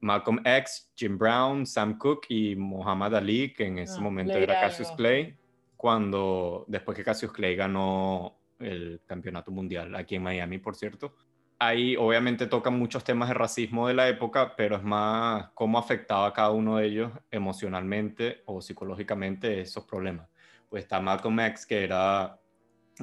[0.00, 4.60] Malcolm X, Jim Brown, Sam Cooke y Muhammad Ali, que en ese ah, momento era
[4.60, 5.36] Cassius Clay,
[5.76, 11.14] cuando después que Cassius Clay ganó el campeonato mundial aquí en Miami, por cierto.
[11.60, 16.26] Ahí obviamente tocan muchos temas de racismo de la época, pero es más cómo afectaba
[16.26, 20.26] a cada uno de ellos emocionalmente o psicológicamente esos problemas
[20.70, 22.39] pues está Malcolm X, que era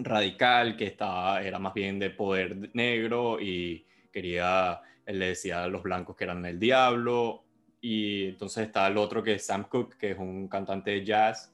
[0.04, 5.68] radical, que estaba, era más bien de poder negro y quería, él le decía a
[5.68, 7.44] los blancos que eran el diablo.
[7.82, 11.54] Y entonces está el otro que es Sam Cooke, que es un cantante de jazz,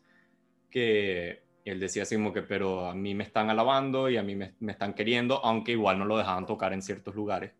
[0.69, 4.35] que él decía así como que, pero a mí me están alabando y a mí
[4.35, 7.51] me, están queriendo, aunque igual no lo dejaban tocar en ciertos lugares.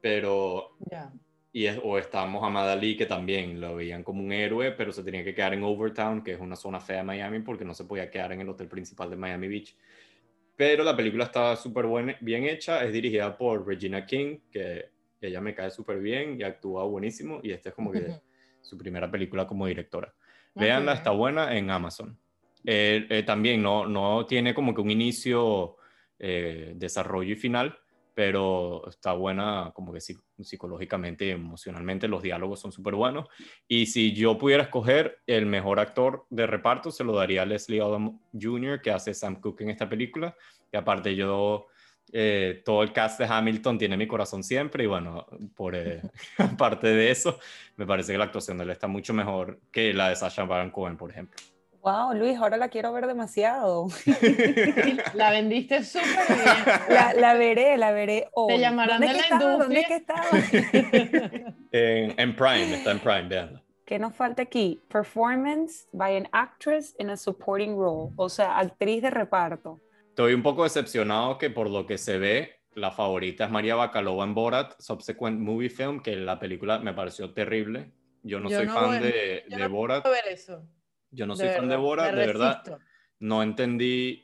[0.00, 0.76] Pero
[1.56, 5.24] y o está Muhammad Ali, que también lo veían como un héroe, pero se tenía
[5.24, 8.10] que quedar en Overtown, que es una zona fea de Miami, porque no se podía
[8.10, 9.74] quedar en el hotel principal de Miami Beach.
[10.56, 11.86] Pero la película está súper
[12.20, 14.88] bien hecha, es dirigida por Regina King, que
[15.20, 18.20] ella me cae súper bien y actúa buenísimo, y esta es como que
[18.62, 20.12] su primera película como directora.
[20.54, 22.18] Veanla, está buena en Amazon.
[22.64, 25.76] Eh, eh, también no, no tiene como que un inicio,
[26.18, 27.78] eh, desarrollo y final,
[28.16, 33.28] pero está buena como que psicológicamente y emocionalmente, los diálogos son súper buenos.
[33.68, 37.82] Y si yo pudiera escoger el mejor actor de reparto, se lo daría a Leslie
[37.82, 40.34] Odom Jr., que hace Sam Cooke en esta película.
[40.72, 41.66] Y aparte yo,
[42.10, 46.00] eh, todo el cast de Hamilton tiene mi corazón siempre, y bueno, por eh,
[46.38, 47.38] aparte de eso,
[47.76, 50.70] me parece que la actuación de él está mucho mejor que la de Sasha Baron
[50.70, 51.36] Cohen, por ejemplo.
[51.86, 53.86] Wow, Luis, ahora la quiero ver demasiado.
[55.14, 57.20] la vendiste súper bien.
[57.20, 58.54] La, veré, la veré hoy.
[58.54, 59.56] Te llamarán de la industria.
[59.56, 60.24] ¿Dónde es que estaba?
[61.70, 63.62] en, Prime, está en Prime, veanla.
[63.84, 64.82] ¿Qué nos falta aquí?
[64.88, 69.80] Performance by an actress in a supporting role, o sea, actriz de reparto.
[70.08, 74.24] Estoy un poco decepcionado que por lo que se ve, la favorita es María Bacalova
[74.24, 77.92] en Borat, Subsequent Movie Film, que la película me pareció terrible.
[78.24, 80.04] Yo no soy fan de, de Borat.
[80.04, 80.66] ver eso.
[81.16, 82.62] Yo no soy fan de Bora, de verdad.
[83.18, 84.22] No entendí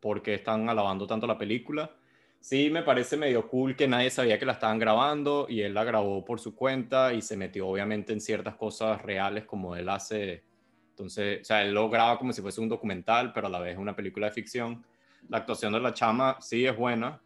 [0.00, 1.94] por qué están alabando tanto la película.
[2.40, 5.84] Sí, me parece medio cool que nadie sabía que la estaban grabando y él la
[5.84, 10.44] grabó por su cuenta y se metió obviamente en ciertas cosas reales como él hace.
[10.90, 13.72] Entonces, o sea, él lo graba como si fuese un documental, pero a la vez
[13.72, 14.84] es una película de ficción.
[15.28, 17.22] La actuación de la chama sí es buena,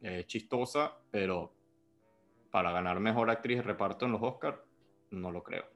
[0.00, 1.52] es chistosa, pero
[2.50, 4.58] para ganar mejor actriz de reparto en los Oscars,
[5.10, 5.75] no lo creo.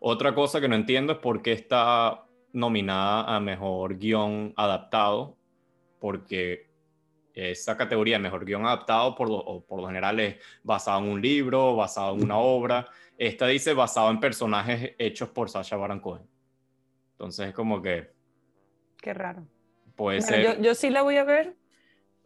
[0.00, 5.36] Otra cosa que no entiendo es por qué está nominada a mejor guion adaptado,
[5.98, 6.68] porque
[7.34, 11.22] esa categoría de mejor guion adaptado por lo, por lo general es basado en un
[11.22, 12.88] libro, basado en una obra.
[13.16, 16.22] Esta dice basado en personajes hechos por Sasha Baron Cohen.
[17.12, 18.12] Entonces es como que...
[19.00, 19.46] Qué raro.
[19.96, 20.42] Puede ser...
[20.42, 21.56] Yo, yo sí la voy a ver,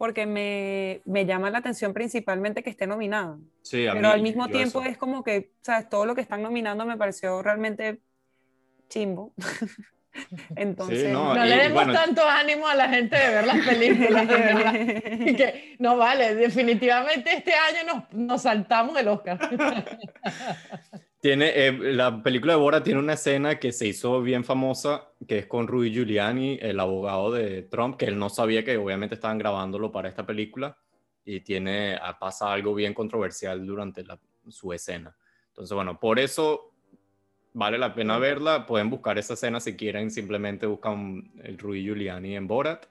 [0.03, 3.39] porque me, me, llama la atención principalmente que esté nominado.
[3.61, 5.87] Sí, Pero al mismo tiempo es como que, ¿sabes?
[5.87, 8.01] Todo lo que están nominando me pareció realmente
[8.89, 9.33] chimbo.
[10.57, 14.73] Entonces, no, le demos tanto ánimo a la gente de ver las películas, de verdad.
[15.37, 19.39] que, no vale, definitivamente este año nos, nos saltamos el Oscar.
[21.23, 25.37] Tiene, eh, la película de Bora tiene una escena que se hizo bien famosa, que
[25.37, 29.37] es con Rudy Giuliani, el abogado de Trump, que él no sabía que obviamente estaban
[29.37, 30.77] grabándolo para esta película
[31.23, 34.03] y tiene, ah, pasa algo bien controversial durante
[34.49, 35.15] su escena.
[35.47, 36.73] Entonces, bueno, por eso
[37.53, 38.65] vale la pena verla.
[38.65, 42.85] Pueden buscar esa escena si quieren, simplemente buscan el Rudy Giuliani en Borat.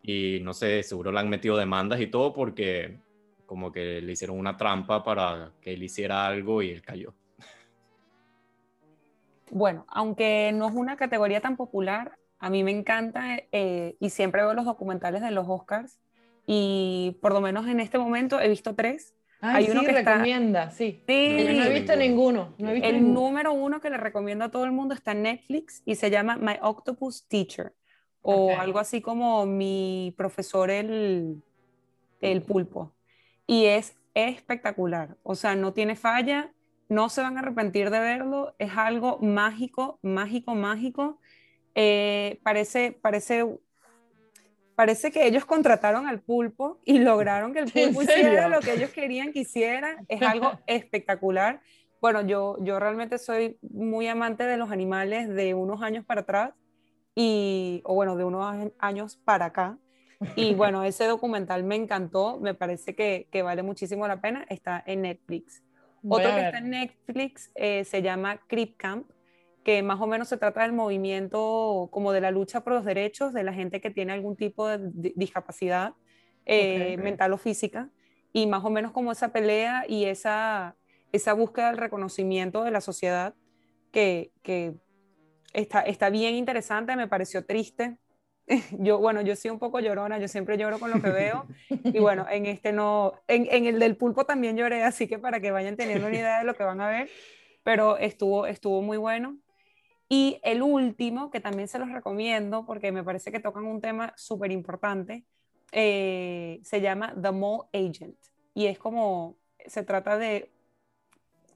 [0.00, 3.00] Y no sé, seguro le han metido demandas y todo porque
[3.46, 7.16] como que le hicieron una trampa para que él hiciera algo y él cayó.
[9.50, 14.42] Bueno, aunque no es una categoría tan popular, a mí me encanta eh, y siempre
[14.42, 15.98] veo los documentales de los Oscars
[16.46, 19.14] y por lo menos en este momento he visto tres.
[19.40, 21.02] Hay uno que recomienda, sí.
[21.06, 21.36] sí.
[21.38, 22.54] Yo no he visto ninguno.
[22.58, 26.10] el número uno que le recomiendo a todo el mundo está en Netflix y se
[26.10, 27.72] llama My Octopus Teacher
[28.22, 31.42] o algo así como mi profesor el,
[32.20, 32.92] el pulpo.
[33.46, 36.52] Y es espectacular, o sea, no tiene falla,
[36.88, 41.20] no se van a arrepentir de verlo, es algo mágico, mágico, mágico.
[41.74, 43.46] Eh, parece, parece,
[44.74, 48.90] parece que ellos contrataron al pulpo y lograron que el pulpo hiciera lo que ellos
[48.90, 49.96] querían que hiciera.
[50.08, 51.60] Es algo espectacular.
[52.00, 56.52] Bueno, yo, yo realmente soy muy amante de los animales de unos años para atrás
[57.14, 59.78] y, o bueno, de unos años para acá.
[60.36, 64.82] Y bueno, ese documental me encantó, me parece que, que vale muchísimo la pena, está
[64.86, 65.62] en Netflix.
[66.06, 69.10] Otro que está en Netflix eh, se llama Crip Camp,
[69.64, 73.32] que más o menos se trata del movimiento como de la lucha por los derechos
[73.32, 75.94] de la gente que tiene algún tipo de discapacidad
[76.46, 77.90] eh, mental o física,
[78.32, 80.76] y más o menos como esa pelea y esa,
[81.12, 83.34] esa búsqueda del reconocimiento de la sociedad
[83.90, 84.74] que, que
[85.52, 87.98] está, está bien interesante, me pareció triste
[88.78, 91.46] yo, bueno, yo soy un poco llorona, yo siempre lloro con lo que veo.
[91.68, 95.40] Y bueno, en este no, en, en, el del pulpo también lloré, así que para
[95.40, 97.08] que vayan teniendo una idea de lo que van a ver,
[97.62, 99.38] pero estuvo, estuvo muy bueno.
[100.08, 104.14] Y el último, que también se los recomiendo porque me parece que tocan un tema
[104.16, 105.24] súper importante,
[105.72, 108.16] eh, se llama The Mole Agent.
[108.54, 109.36] Y es como,
[109.66, 110.50] se trata de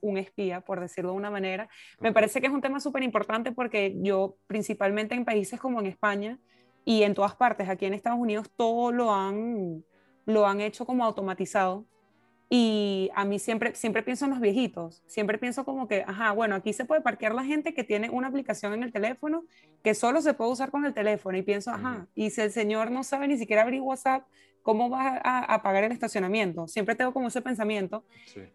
[0.01, 1.67] un espía, por decirlo de una manera.
[1.99, 5.87] Me parece que es un tema súper importante porque yo, principalmente en países como en
[5.87, 6.39] España,
[6.85, 9.83] y en todas partes, aquí en Estados Unidos, todo lo han,
[10.25, 11.85] lo han hecho como automatizado.
[12.49, 16.53] Y a mí siempre, siempre pienso en los viejitos, siempre pienso como que, ajá, bueno,
[16.53, 19.45] aquí se puede parquear la gente que tiene una aplicación en el teléfono
[19.81, 21.35] que solo se puede usar con el teléfono.
[21.37, 24.27] Y pienso, ajá, y si el señor no sabe ni siquiera abrir WhatsApp,
[24.61, 26.67] ¿cómo va a, pagar el estacionamiento?
[26.67, 28.05] Siempre tengo como ese pensamiento.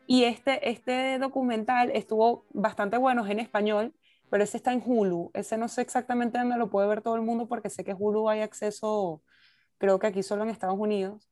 [0.06, 3.92] Y este, este documental estuvo bastante bueno, en español,
[4.30, 5.30] pero ese está en Hulu.
[5.34, 8.28] Ese no sé exactamente dónde lo puede ver todo el mundo porque sé que Hulu
[8.28, 9.22] hay acceso,
[9.78, 11.28] creo que aquí solo en Estados Unidos.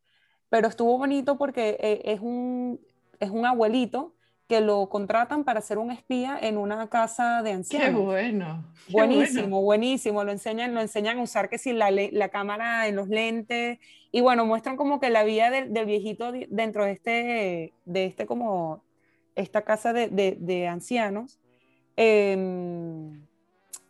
[0.49, 2.81] Pero estuvo bonito porque eh, es, un,
[3.19, 4.15] es un abuelito
[4.49, 7.89] que lo contratan para ser un espía en una casa de ancianos.
[7.89, 8.65] Qué bueno.
[8.89, 10.23] buenísimo, buenísimo.
[10.23, 13.81] Lo enseñan, lo enseñan a usar que si la, la, cámara en los lentes
[14.13, 18.27] y bueno, muestran como que la vida del, del viejito dentro de este, de este
[18.27, 18.85] como
[19.35, 21.41] esta casa de, de, de ancianos
[21.97, 23.27] Em,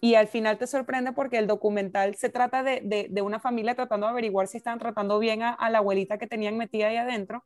[0.00, 4.06] y al final te sorprende porque el documental se trata de, de, una familia tratando
[4.06, 7.44] de averiguar si están tratando bien a, la abuelita que tenían metida ahí adentro.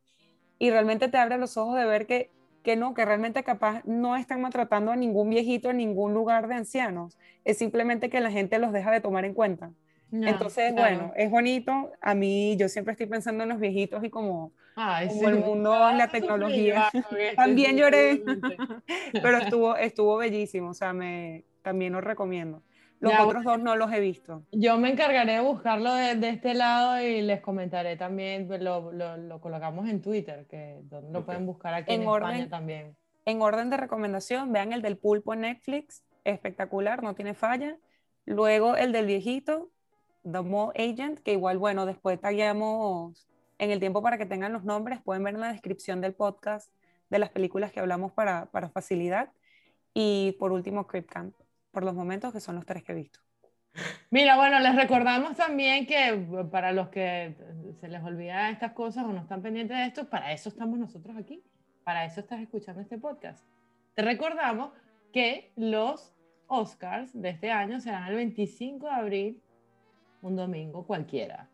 [0.59, 2.29] Y realmente te abre los ojos de ver que,
[2.63, 6.55] que no, que realmente capaz no están maltratando a ningún viejito en ningún lugar de
[6.55, 7.17] ancianos.
[7.45, 9.71] Es simplemente que la gente los deja de tomar en cuenta.
[10.11, 11.91] Entonces, bueno, es bonito.
[12.01, 16.07] A mí, yo siempre estoy pensando en los viejitos y como, el mundo, en la
[16.09, 16.89] tecnología.
[17.35, 18.21] también lloré,
[19.13, 20.69] pero estuvo, estuvo bellísimo.
[20.69, 22.61] O sea, me, también lo recomiendo.
[22.99, 24.43] Los otros dos no los he visto.
[24.51, 29.17] Yo me encargaré de buscarlo de, este lado y les comentaré también, pues, lo, lo,
[29.17, 30.79] lo colocamos en Twitter, que
[31.11, 32.95] lo pueden buscar aquí en, España también.
[33.25, 37.75] En orden de recomendación, vean el del pulpo en Netflix, espectacular, no tiene falla.
[38.25, 39.71] Luego el del viejito,
[40.23, 44.63] The Mole Agent, que igual, bueno, después tagueamos en el tiempo para que tengan los
[44.63, 46.71] nombres, pueden ver en la descripción del podcast
[47.09, 49.31] de las películas que hablamos para, para facilidad.
[49.93, 51.35] Y por último, Crip Camp,
[51.71, 53.19] por los momentos que son los tres que he visto.
[54.09, 57.35] Mira, bueno, les recordamos también que para los que
[57.79, 61.15] se les olvida estas cosas o no están pendientes de esto, para eso estamos nosotros
[61.17, 61.43] aquí,
[61.83, 63.45] para eso estás escuchando este podcast.
[63.93, 64.71] Te recordamos
[65.13, 66.13] que los
[66.47, 69.43] Oscars de este año serán el 25 de abril
[70.21, 71.49] un domingo cualquiera,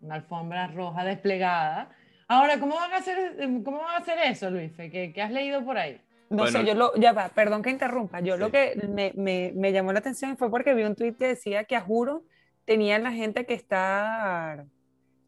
[0.00, 1.90] una alfombra roja desplegada.
[2.28, 4.72] Ahora, ¿cómo van a hacer, cómo van a hacer eso, Luis?
[4.76, 6.00] ¿Qué, ¿Qué, has leído por ahí?
[6.28, 9.72] No sé, yo lo, ya va, perdón que interrumpa, yo lo que me, me, me,
[9.72, 12.24] llamó la atención fue porque vi un tweet que decía que a juro
[12.64, 14.64] tenían la gente que está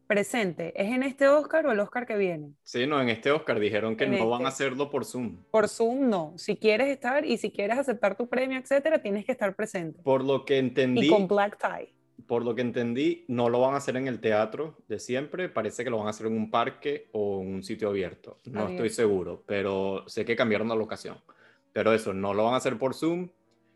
[0.07, 2.53] presente, ¿es en este Oscar o el Oscar que viene?
[2.63, 4.63] Sí, no, en este Oscar dijeron que no van a este.
[4.63, 5.37] hacerlo por Zoom.
[5.49, 6.33] Por Zoom no.
[6.37, 10.01] Si quieres estar y si quieres aceptar tu premio, etcétera, tienes que estar presente.
[10.03, 11.07] Por lo que entendí.
[11.07, 11.93] Y con black tie.
[12.33, 15.49] Por lo que entendí, no lo van a hacer en el teatro de siempre.
[15.49, 18.39] Parece que lo van a hacer en un parque o en un sitio abierto.
[18.45, 21.17] No estoy seguro, pero sé que cambiaron la locación.
[21.73, 23.29] Pero eso, no lo van a hacer por Zoom,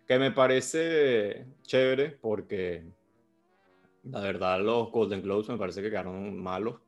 [0.08, 2.84] que me parece chévere porque
[4.06, 6.80] la verdad, los Golden Globes me parece que quedaron malos.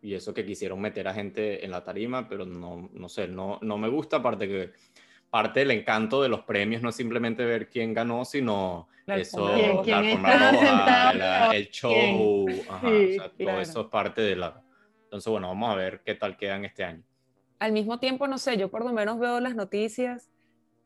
[0.00, 3.60] Y eso que quisieron meter a gente en la tarima, pero no, no sé, no,
[3.62, 4.16] no me gusta.
[4.16, 4.72] Aparte que
[5.32, 11.50] parte del encanto de los premios no es simplemente ver quién ganó, sino eso, la
[11.54, 12.46] el show,
[13.38, 14.62] todo eso es parte de la...
[15.04, 17.02] Entonces, bueno, vamos a ver qué tal quedan este año.
[17.60, 20.30] Al mismo tiempo, no sé, yo por lo menos veo las noticias.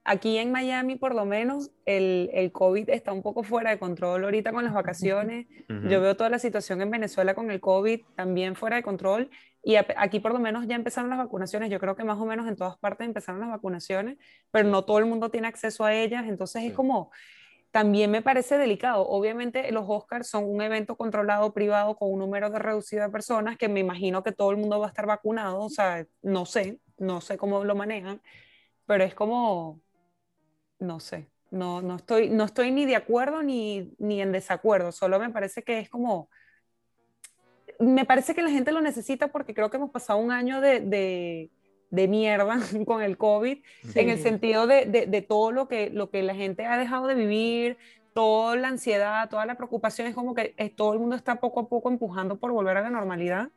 [0.04, 4.22] Aquí en Miami, por lo menos, el, el, COVID está un poco fuera de control
[4.22, 5.48] ahorita con las vacaciones.
[5.68, 9.28] Yo veo toda la situación en Venezuela con el COVID también fuera de control.
[9.66, 11.70] Y aquí por lo menos ya empezaron las vacunaciones.
[11.70, 14.16] Yo creo que más o menos en todas partes empezaron las vacunaciones,
[14.52, 16.24] pero no todo el mundo tiene acceso a ellas.
[16.28, 17.10] Entonces es como,
[17.72, 19.08] también me parece delicado.
[19.08, 23.56] Obviamente los Oscars son un evento controlado, privado, con un número de reducido de personas,
[23.58, 25.60] que me imagino que todo el mundo va a estar vacunado.
[25.60, 28.22] O sea, no sé, no sé cómo lo manejan,
[28.86, 29.80] pero es como
[30.78, 35.18] no sé, no, no, estoy, no estoy ni de acuerdo ni, ni en desacuerdo, solo
[35.18, 36.28] me parece que es como,
[37.78, 40.80] me parece que la gente lo necesita porque creo que hemos pasado un año de,
[40.80, 41.50] de,
[41.90, 43.58] de mierda con el COVID,
[43.94, 47.14] en el sentido de, de, todo lo que, lo que la gente ha dejado de
[47.14, 47.76] vivir,
[48.14, 51.60] toda la ansiedad, toda la preocupación, es como que eh, todo el mundo está poco
[51.60, 53.48] a poco empujando por volver a la normalidad.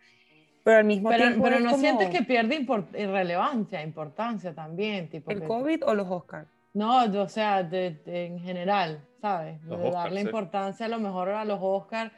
[0.63, 1.43] Pero al mismo tiempo.
[1.43, 5.09] Pero no sientes que pierde relevancia, importancia también.
[5.09, 6.49] Tipo ¿El COVID o los Oscars?
[6.73, 9.65] No, o sea, en general, ¿sabes?
[9.65, 12.11] de darle importancia a lo mejor a los Oscars,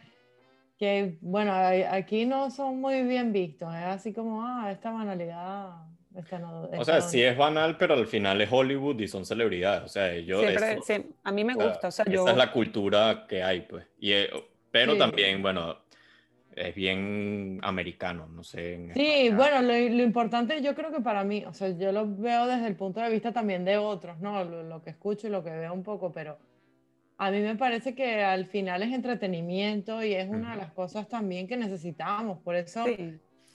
[0.82, 1.54] que bueno,
[1.92, 5.76] aquí no son muy bien vistos, es así como, ah, esta banalidad.
[6.16, 9.84] o sea, sí es banal, pero al final es Hollywood y son celebridades.
[9.84, 10.42] O sea, yo.
[10.84, 11.90] sí, a mí me gusta.
[11.90, 12.24] O sea, yo...
[12.24, 13.86] Esa es la cultura que hay, pues.
[14.00, 14.32] Y, eh,
[14.72, 15.78] pero también, bueno,
[16.56, 18.90] es bien americano, no sé.
[18.96, 22.66] sí, bueno, lo, importante yo creo que para mí, o sea, yo lo veo desde
[22.66, 24.44] el punto de vista también de otros, ¿no?
[24.44, 26.40] Lo, que escucho y lo que veo un poco, pero
[27.24, 31.07] a mí me parece que al final es entretenimiento y es una de las cosas
[31.07, 32.84] también que necesitamos, por eso,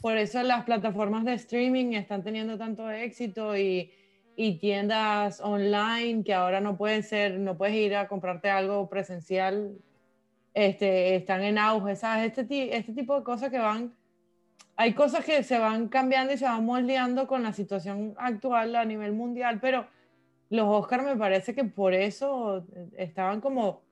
[0.00, 3.90] por eso las plataformas de streaming están teniendo tanto éxito y,
[4.36, 9.72] y tiendas online que ahora no pueden ser, no puedes ir a comprarte algo presencial
[10.54, 12.38] este, están en auge, ¿sabes?
[12.38, 13.92] Este, este tipo de cosas que van,
[14.76, 18.84] hay cosas que se van cambiando y se van moldeando con la situación actual a
[18.84, 19.88] nivel mundial, pero
[20.51, 22.64] los Oscars me parece que por eso
[22.97, 23.82] estaban como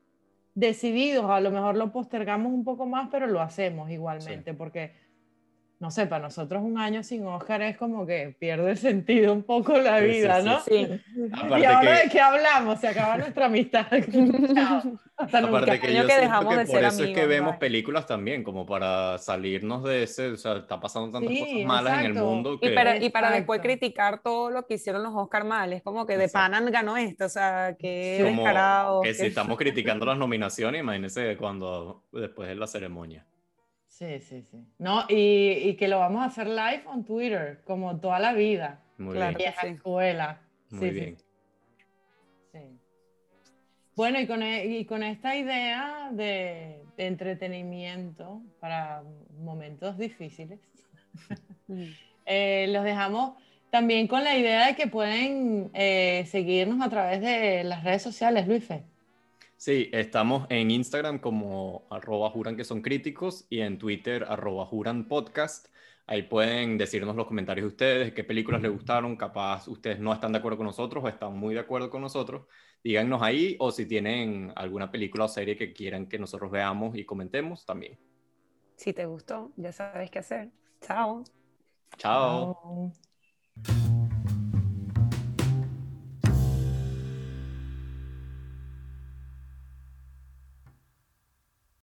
[0.55, 4.93] decididos, a lo mejor lo postergamos un poco más, pero lo hacemos igualmente, porque
[5.85, 9.43] no sé, para nosotros un año sin Oscar es como que pierde el sentido un
[9.43, 10.61] poco la vida, ¿no?
[10.61, 10.89] Sí.
[11.15, 13.87] y ahora de qué hablamos, se acaba nuestra amistad.
[15.19, 19.19] Aparte que yo que dejamos que por eso es que vemos películas también, como para
[19.19, 22.59] salirnos de ese, o sea, está pasando tantas cosas malas en el mundo.
[22.59, 22.73] Que...
[22.73, 26.07] Y para, y para después criticar todo lo que hicieron los Oscar mal, es como
[26.07, 29.03] que de Panan ganó esto, o sea, que descarado.
[29.03, 33.27] Que si estamos criticando las nominaciones, imagínense cuando después de la ceremonia.
[33.99, 34.59] Sí, sí, sí.
[34.79, 38.81] No, y, y, que lo vamos a hacer live en Twitter, como toda la vida.
[38.99, 39.37] Muy bien.
[39.39, 39.67] sí.
[39.69, 40.41] escuela.
[40.71, 41.17] Muy bien.
[42.51, 42.59] Sí.
[43.95, 49.05] Bueno, y con, e, y con esta idea de, de, entretenimiento para
[49.39, 50.59] momentos difíciles,
[52.27, 53.35] eh, los dejamos
[53.71, 58.49] también con la idea de que pueden eh, seguirnos a través de las redes sociales,
[58.49, 58.65] Luis
[59.57, 65.09] Sí, estamos en Instagram como arroba juran que son críticos y en Twitter arroba juran
[65.09, 65.69] podcast.
[66.07, 70.33] Ahí pueden decirnos los comentarios de ustedes, qué películas les gustaron, capaz ustedes no están
[70.33, 72.47] de acuerdo con nosotros o están muy de acuerdo con nosotros.
[72.83, 77.07] Díganos ahí o si tienen alguna película o serie que quieran que nosotros veamos y
[77.07, 77.99] comentemos también.
[78.77, 80.51] Si te gustó, ya sabes qué hacer.
[80.83, 81.25] Chao.
[81.97, 82.93] Chao.